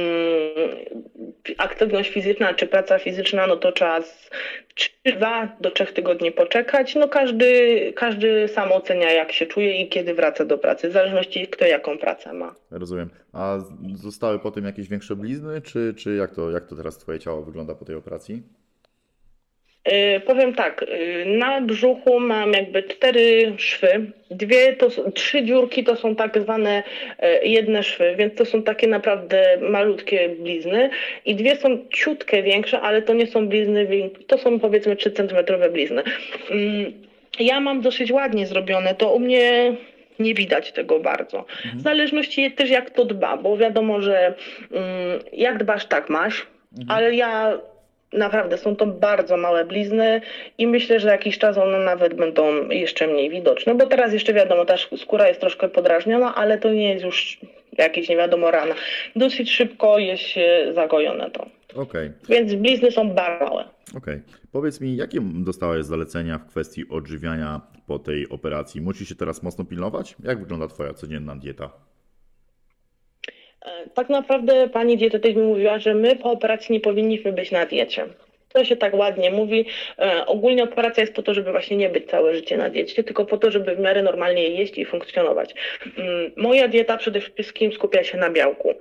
[1.58, 4.30] aktywność fizyczna czy praca fizyczna, no to z
[5.18, 6.96] 2 do 3 tygodni poczekać.
[6.96, 11.48] No każdy, każdy sam ocenia jak się czuje i kiedy wraca do pracy, w zależności
[11.48, 12.56] kto jaką pracę ma.
[12.72, 13.10] Rozumiem.
[13.34, 13.58] A
[13.96, 17.44] zostały po tym jakieś większe blizny, czy, czy jak to, jak to teraz twoje ciało
[17.44, 18.44] wygląda po tej operacji?
[19.92, 25.96] Y, Powiem tak, y, na brzuchu mam jakby cztery szwy, dwie to trzy dziurki to
[25.96, 26.84] są tak zwane
[27.44, 30.90] y, jedne szwy, więc to są takie naprawdę malutkie blizny.
[31.26, 33.88] I dwie są ciutkę większe, ale to nie są blizny,
[34.28, 36.04] to są powiedzmy 3 cm blizny.
[36.52, 36.94] Mm,
[37.40, 39.74] Ja mam dosyć ładnie zrobione, to u mnie
[40.20, 41.46] nie widać tego bardzo.
[41.76, 44.34] W zależności też jak to dba, bo wiadomo, że
[44.72, 46.48] mm, jak dbasz, tak masz,
[46.90, 47.58] ale ja
[48.14, 50.22] Naprawdę są to bardzo małe blizny
[50.58, 54.66] i myślę, że jakiś czas one nawet będą jeszcze mniej widoczne, bo teraz jeszcze wiadomo,
[54.66, 57.40] ta skóra jest troszkę podrażniona, ale to nie jest już
[57.78, 58.76] jakieś nie wiadomo rana.
[59.16, 61.46] Dosyć szybko jest się zagojone to.
[61.76, 63.66] Okej, Więc blizny są bardzo małe.
[63.98, 64.22] okej.
[64.52, 68.82] Powiedz mi, jakie dostałeś zalecenia w kwestii odżywiania po tej operacji?
[68.82, 70.16] Musisz się teraz mocno pilnować?
[70.24, 71.70] Jak wygląda twoja codzienna dieta?
[73.94, 78.06] Tak naprawdę pani dietetyk mi mówiła, że my po operacji nie powinniśmy być na diecie.
[78.54, 79.66] To się tak ładnie mówi.
[80.00, 83.26] E, ogólnie operacja jest po to, żeby właśnie nie być całe życie na diecie, tylko
[83.26, 85.54] po to, żeby w miarę normalnie jeść i funkcjonować.
[85.98, 88.74] Mm, Moja dieta przede wszystkim skupia się na białku.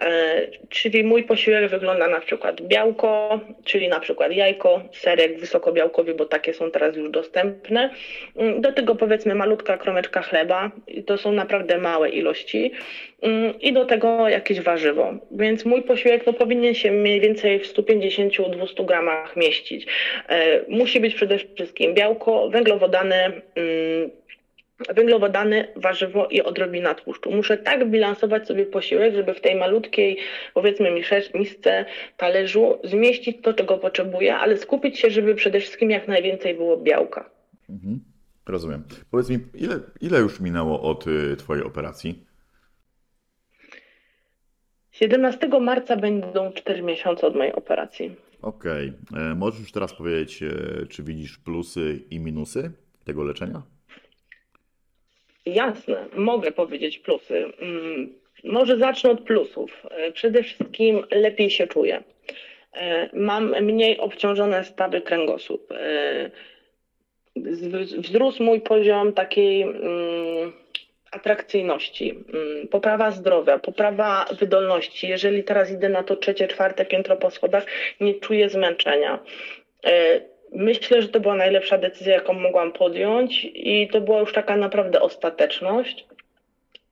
[0.00, 6.24] E, czyli mój posiłek wygląda na przykład białko, czyli na przykład jajko, serek wysokobiałkowy, bo
[6.24, 7.90] takie są teraz już dostępne.
[8.36, 10.70] Mm, Do tego powiedzmy malutka kromeczka chleba.
[10.86, 12.72] I To są naprawdę małe ilości.
[13.22, 15.14] Mm, I do tego jakieś warzywo.
[15.30, 19.86] Więc mój posiłek no, powinien się mniej więcej w 150-200 gramach mieścić.
[20.28, 24.10] E, Musi być przede wszystkim białko, węglowodany, mm,
[24.94, 27.30] węglowodany, warzywo i odrobina tłuszczu.
[27.30, 30.18] Muszę tak bilansować sobie posiłek, żeby w tej malutkiej,
[30.54, 30.90] powiedzmy
[31.34, 31.84] misce,
[32.16, 37.30] talerzu zmieścić to, czego potrzebuję, ale skupić się, żeby przede wszystkim jak najwięcej było białka.
[37.70, 38.00] Mhm.
[38.46, 38.84] Rozumiem.
[39.10, 42.24] Powiedz mi, ile, ile już minęło od y, twojej operacji?
[44.90, 48.16] 17 marca będą 4 miesiące od mojej operacji.
[48.42, 48.92] Okej.
[49.16, 52.72] E, Możesz już teraz powiedzieć, e, czy widzisz plusy i minusy
[53.04, 53.62] tego leczenia?
[55.46, 57.44] Jasne, mogę powiedzieć plusy.
[57.58, 58.12] Mm,
[58.44, 59.82] Może zacznę od plusów.
[59.90, 62.02] E, Przede wszystkim lepiej się czuję.
[63.12, 65.72] Mam mniej obciążone stawy kręgosłup.
[67.98, 70.52] Wzrósł mój poziom takiej mm,
[71.10, 75.08] atrakcyjności, mm, poprawa zdrowia, poprawa wydolności.
[75.08, 77.66] Jeżeli teraz idę na to trzecie, czwarte piętro po schodach,
[78.00, 79.18] nie czuję zmęczenia.
[79.86, 80.20] E,
[80.52, 85.00] Myślę, że to była najlepsza decyzja, jaką mogłam podjąć, i to była już taka naprawdę
[85.00, 86.06] ostateczność.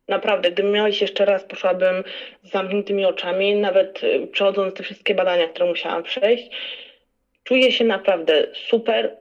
[0.09, 2.05] Naprawdę, gdybym miała iść jeszcze raz, poszłabym
[2.43, 6.51] z zamkniętymi oczami, nawet y, przechodząc te wszystkie badania, które musiałam przejść.
[7.45, 9.17] Czuję się naprawdę super.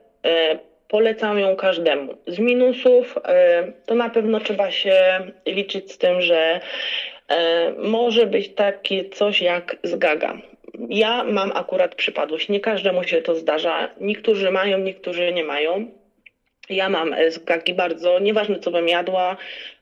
[0.86, 2.14] E, Polecam ją każdemu.
[2.26, 4.96] Z minusów e, to na pewno trzeba się
[5.46, 6.60] liczyć z tym, że
[7.28, 10.38] e, może być takie coś jak zgaga.
[10.88, 12.48] Ja mam akurat przypadłość.
[12.48, 13.90] Nie każdemu się to zdarza.
[14.00, 15.90] Niektórzy mają, niektórzy nie mają.
[16.70, 19.36] Ja mam e, zgagi bardzo, nieważne co bym jadła,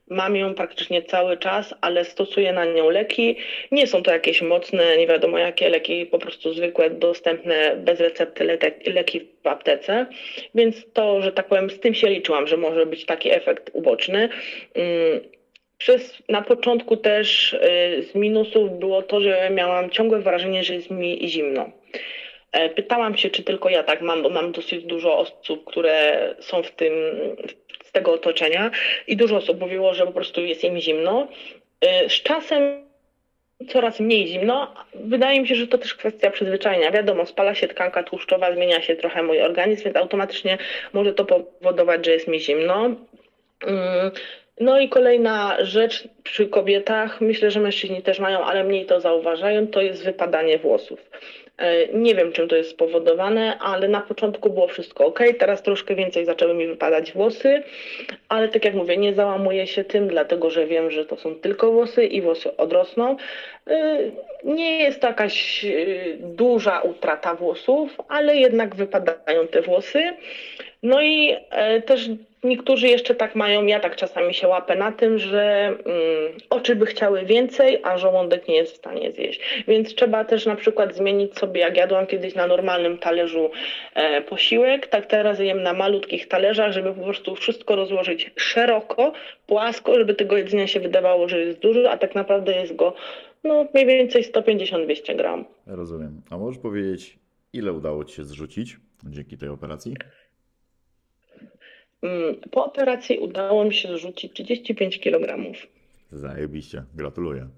[0.09, 3.37] mam ją praktycznie cały czas, ale stosuję na nią leki.
[3.73, 8.59] Nie są to jakieś mocne, nie wiadomo jakie leki, po prostu zwykłe, dostępne bez recepty
[8.87, 10.07] leki, w aptece.
[10.55, 14.29] Więc to, że tak powiem, z tym się liczyłam, że może być taki efekt uboczny.
[14.75, 15.21] Mm,
[15.79, 20.91] Przez, na początku też y, z minusów było to, że miałam ciągłe wrażenie, że jest
[20.91, 21.71] mi zimno.
[22.53, 26.63] E, Pytałam się, czy tylko ja tak mam, bo mam dosyć dużo osób, które są
[26.63, 26.93] w tym,
[27.49, 27.64] z
[27.95, 28.71] tego otoczenia
[29.07, 31.29] i dużo osób mówiło, że po prostu jest im zimno.
[31.81, 32.85] E, Z czasem
[33.69, 34.75] coraz mniej zimno.
[34.95, 36.91] Wydaje mi się, że to też kwestia przyzwyczajenia.
[36.91, 40.59] Wiadomo, spala się tkanka tłuszczowa, zmienia się trochę mój organizm, więc automatycznie
[40.93, 42.85] może to powodować, że jest mi zimno.
[43.67, 44.11] Mm,
[44.61, 49.67] No i kolejna rzecz przy kobietach, myślę, że mężczyźni też mają, ale mniej to zauważają,
[49.67, 51.11] to jest wypadanie włosów.
[51.59, 55.21] E, Nie wiem, czym to jest spowodowane, ale na początku było wszystko ok.
[55.39, 57.63] Teraz troszkę więcej zaczęły mi wypadać włosy,
[58.29, 61.73] ale tak jak mówię, nie załamuję się tym, dlatego że wiem, że to są tylko
[61.73, 63.17] włosy i włosy odrosną.
[63.67, 63.99] E,
[64.45, 65.69] Nie jest to jakaś e,
[66.19, 70.03] duża utrata włosów, ale jednak wypadają te włosy.
[70.83, 71.37] No i
[71.87, 72.09] też
[72.45, 75.79] niektórzy jeszcze tak mają, ja tak czasami się łapę na tym, że mm,
[76.51, 79.65] oczy by chciały więcej, a żołądek nie jest w stanie zjeść.
[79.69, 83.51] Więc trzeba też na przykład zmienić sobie, jak jadłam kiedyś na normalnym talerzu
[83.95, 89.13] e, posiłek, tak teraz jem na malutkich talerzach, żeby po prostu wszystko rozłożyć szeroko,
[89.47, 92.95] płasko, żeby tego jedzenia się wydawało, że jest dużo, a tak naprawdę jest go
[93.45, 95.45] no mniej więcej 150-200 gram.
[95.67, 96.23] Rozumiem.
[96.31, 97.19] A możesz powiedzieć,
[97.53, 99.97] ile udało Ci się zrzucić dzięki tej operacji?
[102.05, 105.53] Mm, Po operacji udało mi się zrzucić 35 kg.
[106.13, 106.85] Zajebiście.
[106.95, 107.49] Gratuluję.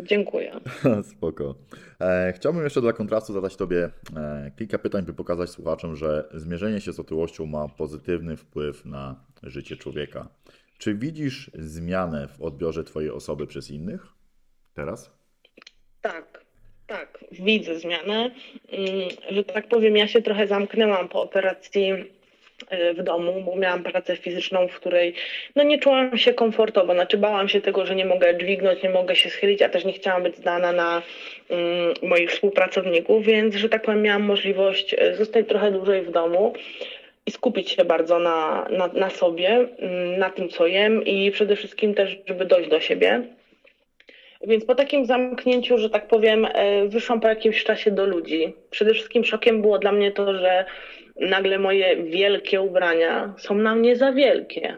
[0.00, 0.60] Dziękuję.
[1.16, 1.54] Spoko.
[2.00, 6.80] E, chciałbym jeszcze dla kontrastu zadać Tobie e, kilka pytań, by pokazać słuchaczom, że zmierzenie
[6.80, 10.28] się z otyłością ma pozytywny wpływ na życie człowieka.
[10.78, 14.06] Czy widzisz zmianę w odbiorze Twojej osoby przez innych
[14.74, 15.12] teraz?
[16.00, 16.44] Tak,
[16.86, 18.30] tak, widzę zmianę.
[18.68, 21.92] Mm, Że tak powiem, ja się trochę zamknęłam po operacji
[22.94, 25.14] w domu, bo miałam pracę fizyczną, w której
[25.56, 26.94] no nie czułam się komfortowo.
[26.94, 29.92] Znaczy bałam się tego, że nie mogę dźwignąć, nie mogę się schylić, a też nie
[29.92, 31.02] chciałam być zdana na
[31.48, 36.54] mm, moich współpracowników, więc że tak powiem, miałam możliwość y, zostać trochę dłużej w domu
[37.26, 41.56] i skupić się bardzo na, na, na sobie, mm, na tym, co jem i przede
[41.56, 43.22] wszystkim też, żeby dojść do siebie.
[44.46, 48.52] Więc po takim zamknięciu, że tak powiem, e, wyszłam po jakimś czasie do ludzi.
[48.70, 50.64] Przede wszystkim szokiem było dla mnie to, że
[51.20, 54.76] nagle moje wielkie ubrania są na mnie za wielkie.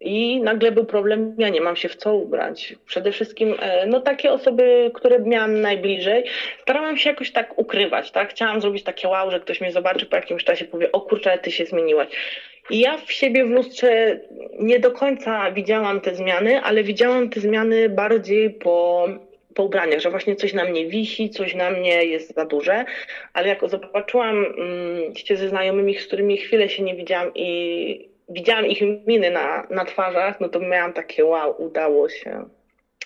[0.00, 2.74] I nagle był problem, ja nie mam się w co ubrać.
[2.86, 6.24] Przede wszystkim, e, no takie osoby, które miałam najbliżej,
[6.62, 8.30] starałam się jakoś tak ukrywać, tak?
[8.30, 11.50] Chciałam zrobić takie wow, że ktoś mnie zobaczy po jakimś czasie, powie, o kurczę, ty
[11.50, 12.08] się zmieniłaś.
[12.70, 14.20] I ja w siebie w lustrze
[14.58, 19.08] nie do końca widziałam te zmiany, ale widziałam te zmiany bardziej po,
[19.60, 22.84] po ubraniach, że właśnie coś na mnie wisi, coś na mnie jest za duże,
[23.32, 28.66] ale jak zobaczyłam mm, się ze znajomymi, z którymi chwilę się nie widziałam i widziałam
[28.66, 32.44] ich miny na, na twarzach, no to miałam takie wow, udało się.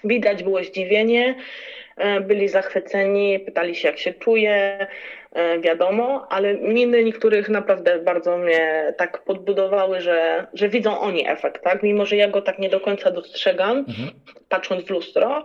[0.04, 1.34] Widać było zdziwienie,
[1.96, 4.86] e, byli zachwyceni, pytali się jak się czuję,
[5.32, 11.62] e, wiadomo, ale miny niektórych naprawdę bardzo mnie tak podbudowały, że, że widzą oni efekt,
[11.64, 11.82] tak?
[11.82, 14.10] Mimo, że ja go tak nie do końca dostrzegam, Mhm.
[14.48, 15.44] patrząc w lustro,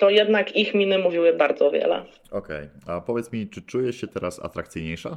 [0.00, 2.04] to jednak ich miny mówiły bardzo wiele.
[2.30, 2.68] Okej.
[2.86, 5.16] A powiedz mi, czy czujesz się teraz atrakcyjniejsza?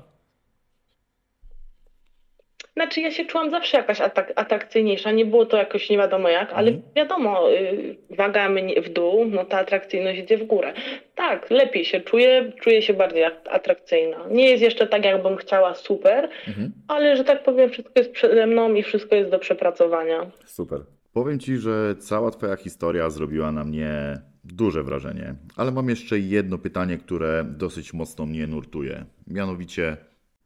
[2.75, 6.53] Znaczy ja się czułam zawsze jakaś atak, atrakcyjniejsza, nie było to jakoś nie wiadomo jak,
[6.53, 6.93] ale Mhm.
[6.95, 10.73] wiadomo, y, waga mnie w dół, no ta atrakcyjność idzie w górę.
[11.15, 14.17] Tak, lepiej się czuję, czuję się bardziej at- atrakcyjna.
[14.29, 16.71] Nie jest jeszcze tak, jakbym chciała super, Mhm.
[16.87, 20.31] ale że tak powiem, wszystko jest przede mną i wszystko jest do przepracowania.
[20.45, 20.79] Super.
[21.13, 23.91] Powiem Ci, że cała Twoja historia zrobiła na mnie
[24.43, 29.05] duże wrażenie, ale mam jeszcze jedno pytanie, które dosyć mocno mnie nurtuje.
[29.27, 29.97] Mianowicie,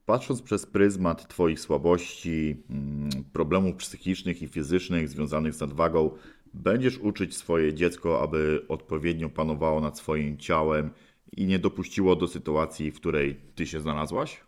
[0.05, 6.11] patrząc przez pryzmat Twoich słabości, mm, problemów psychicznych i fizycznych związanych z nadwagą,
[6.53, 10.89] będziesz uczyć swoje dziecko, aby odpowiednio panowało nad swoim ciałem
[11.37, 14.41] i nie dopuściło do sytuacji, w której Ty się znalazłaś?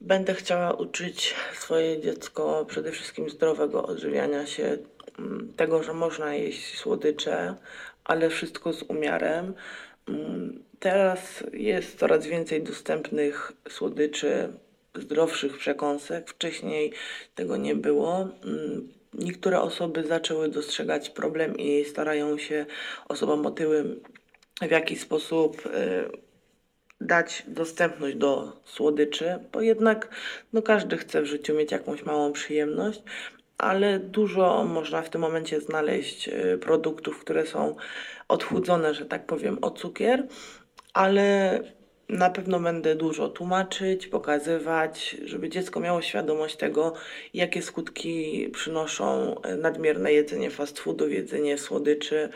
[0.00, 4.78] Będę chciała uczyć swoje dziecko przede wszystkim zdrowego odżywiania się,
[5.18, 7.54] mm, tego, że można jeść słodycze,
[8.08, 9.54] ale wszystko z umiarem.
[10.08, 14.52] Mm, Teraz jest coraz więcej dostępnych słodyczy,
[14.94, 16.30] zdrowszych przekąsek.
[16.30, 16.92] Wcześniej
[17.34, 18.28] tego nie było.
[18.44, 22.66] Mm, Niektóre osoby zaczęły dostrzegać problem i starają się
[23.08, 24.00] osobom otyłym
[24.62, 25.70] w jakiś sposób y,
[27.00, 30.08] dać dostępność do słodyczy, bo jednak
[30.52, 33.02] no, każdy chce w życiu mieć jakąś małą przyjemność,
[33.58, 37.76] ale dużo można w tym momencie znaleźć y, produktów, które są
[38.28, 40.26] odchudzone, że tak powiem, o cukier,
[40.94, 41.60] ale
[42.08, 46.92] na pewno będę dużo tłumaczyć, pokazywać, żeby dziecko miało świadomość tego,
[47.34, 52.28] jakie skutki przynoszą y, nadmierne jedzenie fast foodów, jedzenie słodyczy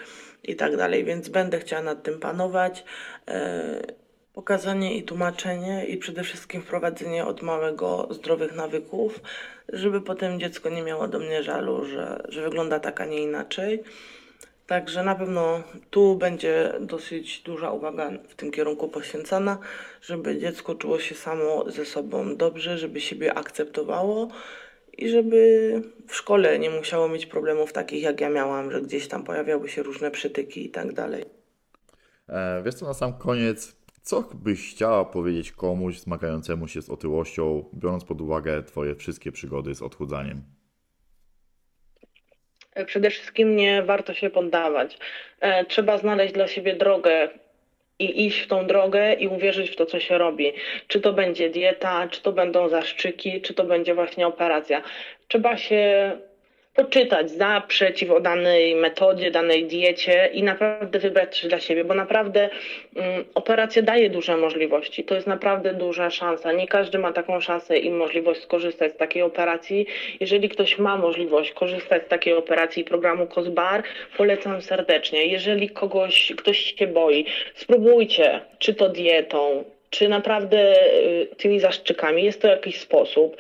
[0.45, 2.85] i tak dalej, więc będę chciała nad tym panować.
[4.33, 9.21] Pokazanie i tłumaczenie i przede wszystkim wprowadzenie od małego zdrowych nawyków,
[9.69, 13.83] żeby potem dziecko nie miało do mnie żalu, że, że wygląda tak, a nie inaczej.
[14.67, 19.59] Także na pewno tu będzie dosyć duża uwaga w tym kierunku poświęcana,
[20.03, 24.29] żeby dziecko czuło się samo ze sobą dobrze, żeby siebie akceptowało
[24.99, 29.25] i żeby w szkole nie musiało mieć problemów takich jak ja miałam, że gdzieś tam
[29.25, 31.25] pojawiały się różne przytyki i tak dalej.
[32.29, 37.65] E, Wiesz co, na sam koniec, co byś chciała powiedzieć komuś zmagającemu się z otyłością,
[37.75, 40.43] biorąc pod uwagę Twoje wszystkie przygody z odchudzaniem?
[42.87, 44.99] Przede wszystkim nie warto się poddawać.
[45.41, 47.29] E, Trzeba znaleźć dla siebie drogę
[47.99, 50.53] i iść w tą drogę i uwierzyć w to, co się robi.
[50.87, 54.83] Czy to będzie dieta, czy to będą zaszczyki, czy to będzie właśnie operacja.
[55.29, 56.13] Trzeba się
[56.75, 61.95] poczytać za, przeciw o danej metodzie, danej diecie i naprawdę wybrać coś dla siebie, bo
[61.95, 62.51] naprawdę
[62.97, 65.05] mm, operacja daje duże możliwości.
[65.05, 66.53] To jest naprawdę duża szansa.
[66.53, 69.87] Nie każdy ma taką szansę i możliwość skorzystać z takiej operacji.
[70.21, 73.83] Jeżeli ktoś ma możliwość korzystać z takiej operacji programu COSBAR,
[74.17, 75.27] polecam serdecznie.
[75.27, 82.43] Jeżeli kogoś, ktoś się boi, spróbujcie, czy to dietą, czy naprawdę y, tymi zaszczykami jest
[82.43, 83.37] to jakiś sposób.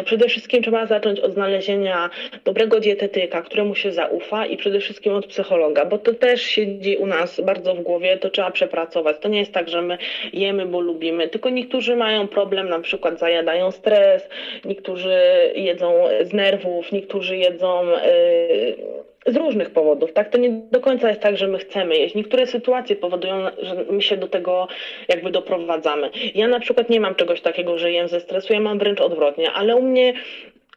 [0.00, 2.10] Y, Przede wszystkim trzeba zacząć od znalezienia
[2.44, 7.06] dobrego dietetyka, któremu się zaufa i przede wszystkim od psychologa, bo to też siedzi u
[7.06, 9.16] nas bardzo w głowie, to trzeba przepracować.
[9.20, 9.98] To nie jest tak, że my
[10.32, 14.28] jemy, bo lubimy, tylko niektórzy mają problem, na przykład zajadają stres,
[14.64, 15.20] niektórzy
[15.54, 20.30] jedzą z nerwów, niektórzy jedzą y, z różnych powodów, tak?
[20.30, 22.14] To nie do końca jest tak, że my chcemy jeść.
[22.14, 24.68] Niektóre sytuacje powodują, że my się do tego
[25.08, 26.10] jakby doprowadzamy.
[26.34, 29.52] Ja na przykład nie mam czegoś takiego, że jem ze stresu, ja mam wręcz odwrotnie,
[29.52, 30.14] ale u mnie,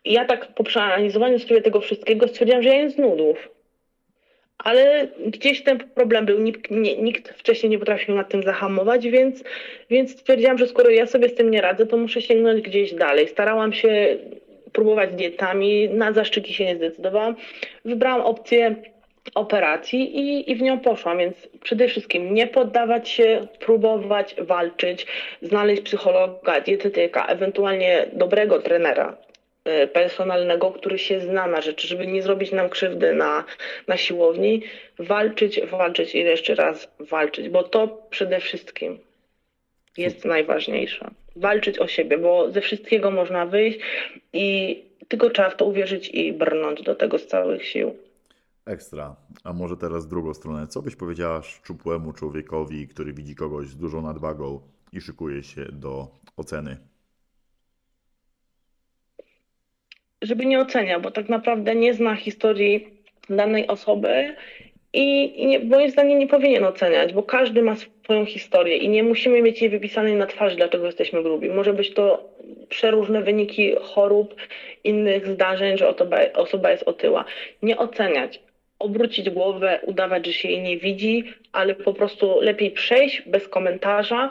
[0.06, 3.50] ja tak po przeanalizowaniu sobie tego wszystkiego stwierdziłam, że ja jem z nudów.
[4.58, 9.44] Ale gdzieś ten problem był, nikt, nie, nikt wcześniej nie potrafił nad tym zahamować, więc,
[9.90, 13.28] więc stwierdziłam, że skoro ja sobie z tym nie radzę, to muszę sięgnąć gdzieś dalej.
[13.28, 14.18] Starałam się
[14.74, 17.36] próbować dietami, na zaszczyki się nie zdecydowałam.
[17.86, 18.76] Wybrałam opcję
[19.36, 25.08] operacji i, i w nią poszłam, więc przede wszystkim nie poddawać się, próbować, walczyć,
[25.42, 29.18] znaleźć psychologa, dietetyka, ewentualnie dobrego trenera
[29.84, 33.44] y, personalnego, który się zna na rzeczy, żeby nie zrobić nam krzywdy na,
[33.88, 34.64] na siłowni,
[35.00, 39.00] walczyć, walczyć i jeszcze raz walczyć, bo to przede wszystkim
[39.98, 41.10] jest najważniejsze.
[41.36, 43.80] Walczyć o siebie, bo ze wszystkiego można wyjść
[44.34, 44.78] i
[45.08, 47.96] tylko trzeba w to uwierzyć i brnąć do tego z całych sił.
[48.66, 49.16] Ekstra.
[49.44, 50.68] A może teraz drugą stronę.
[50.68, 54.62] Co byś powiedziała szczupłemu człowiekowi, który widzi kogoś z dużą nadwagą
[54.94, 56.08] i szykuje się do
[56.38, 56.78] oceny?
[60.22, 62.90] Żeby nie oceniał, bo tak naprawdę nie zna historii
[63.30, 64.36] danej osoby
[64.94, 69.42] i, nie, moim zdaniem nie powinien oceniać, bo każdy ma swoją historię i nie musimy
[69.42, 71.50] mieć jej wypisanej na twarzy, dlaczego jesteśmy grubi.
[71.50, 72.30] Może być to
[72.70, 74.36] przeróżne wyniki chorób,
[74.84, 77.26] innych zdarzeń, że osoba, osoba jest otyła.
[77.62, 78.40] Nie oceniać,
[78.80, 84.30] obrócić głowę, udawać, że się jej nie widzi, ale po prostu lepiej przejść bez komentarza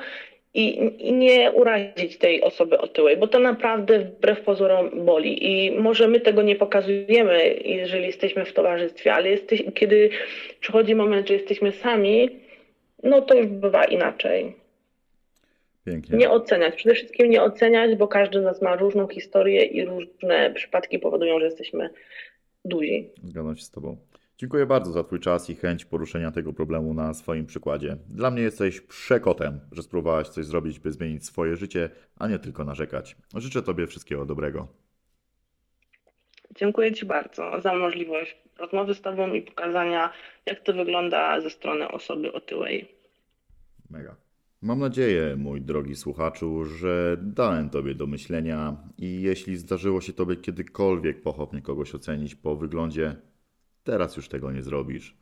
[0.55, 5.47] i, i nie urazić tej osoby otyłej, bo to naprawdę wbrew pozorom boli.
[5.53, 10.11] I może my tego nie pokazujemy, jeżeli jesteśmy w towarzystwie, ale jesteś, kiedy
[10.61, 12.41] przychodzi moment, że jesteśmy sami,
[13.03, 14.53] no to już bywa inaczej.
[15.85, 16.19] Pięknie.
[16.19, 20.53] Nie oceniać, przede wszystkim nie oceniać, bo każdy z nas ma różną historię i różne
[20.55, 21.91] przypadki powodują, że jesteśmy
[22.65, 23.11] duzi.
[23.25, 23.97] Zgadzam się z Tobą.
[24.43, 27.97] Dziękuję bardzo za Twój czas i chęć poruszenia tego problemu na swoim przykładzie.
[28.09, 32.65] Dla mnie jesteś przekotem, że spróbowałaś coś zrobić, by zmienić swoje życie, a nie tylko
[32.65, 33.17] narzekać.
[33.35, 34.69] Życzę Tobie wszystkiego dobrego.
[36.57, 40.13] Dziękuję Ci bardzo za możliwość rozmowy z Tobą i pokazania,
[40.47, 42.89] jak to wygląda ze strony osoby otyłej.
[43.91, 44.17] Mega.
[44.63, 50.37] Mam nadzieję, mój drogi słuchaczu, że dałem Tobie do myślenia i jeśli zdarzyło się Tobie
[50.37, 53.17] kiedykolwiek pochopnie kogoś ocenić po wyglądzie,
[53.85, 55.17] teraz już tego nie zrobisz.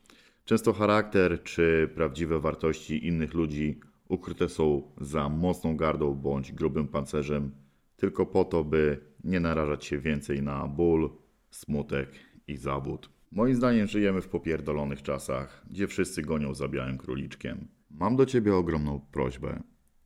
[0.44, 7.52] Często charakter czy prawdziwe wartości innych ludzi ukryte są za mocną gardą bądź grubym pancerzem,
[7.96, 11.10] tylko po to, by nie narażać się więcej na ból,
[11.50, 12.10] smutek
[12.46, 13.10] i zawód.
[13.32, 17.68] Moim zdaniem żyjemy w popierdolonych czasach, gdzie wszyscy gonią za białym króliczkiem.
[17.90, 19.62] Mam do ciebie ogromną prośbę.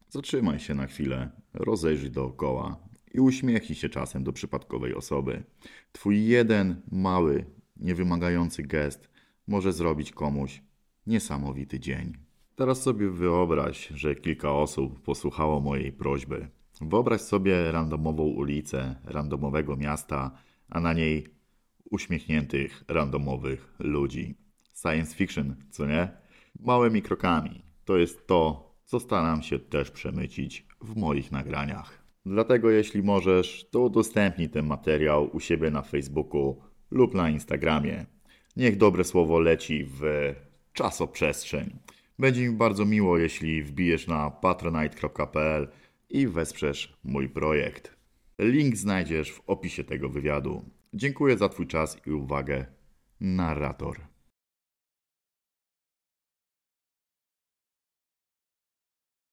[0.08, 2.76] Zatrzymaj się na chwilę, rozejrzyj dookoła
[3.14, 5.42] i uśmiechnij się czasem do przypadkowej osoby.
[5.92, 7.44] Twój jeden mały,
[7.76, 9.10] niewymagający gest
[9.46, 10.62] może zrobić komuś
[11.06, 12.12] niesamowity dzień.
[12.56, 16.48] Teraz sobie wyobraź, że kilka osób posłuchało mojej prośby.
[16.80, 20.30] Wyobraź sobie randomową ulicę randomowego miasta,
[20.68, 21.26] a na niej
[21.90, 24.34] uśmiechniętych randomowych ludzi.
[24.74, 26.08] Science fiction, co nie?
[26.60, 27.62] Małymi krokami.
[27.84, 32.04] To jest to, co staram się też przemycić w moich nagraniach.
[32.26, 36.62] Dlatego jeśli możesz, to udostępnij ten materiał u siebie na Facebooku
[36.94, 38.06] lub na Instagramie.
[38.56, 40.02] Niech dobre słowo leci w
[40.72, 41.76] czasoprzestrzeń.
[42.18, 45.68] Będzie mi bardzo miło, jeśli wbijesz na patronite.pl
[46.10, 47.96] i wesprzesz mój projekt.
[48.38, 50.64] Link znajdziesz w opisie tego wywiadu.
[50.94, 52.66] Dziękuję za Twój czas i uwagę.
[53.20, 54.13] Narrator.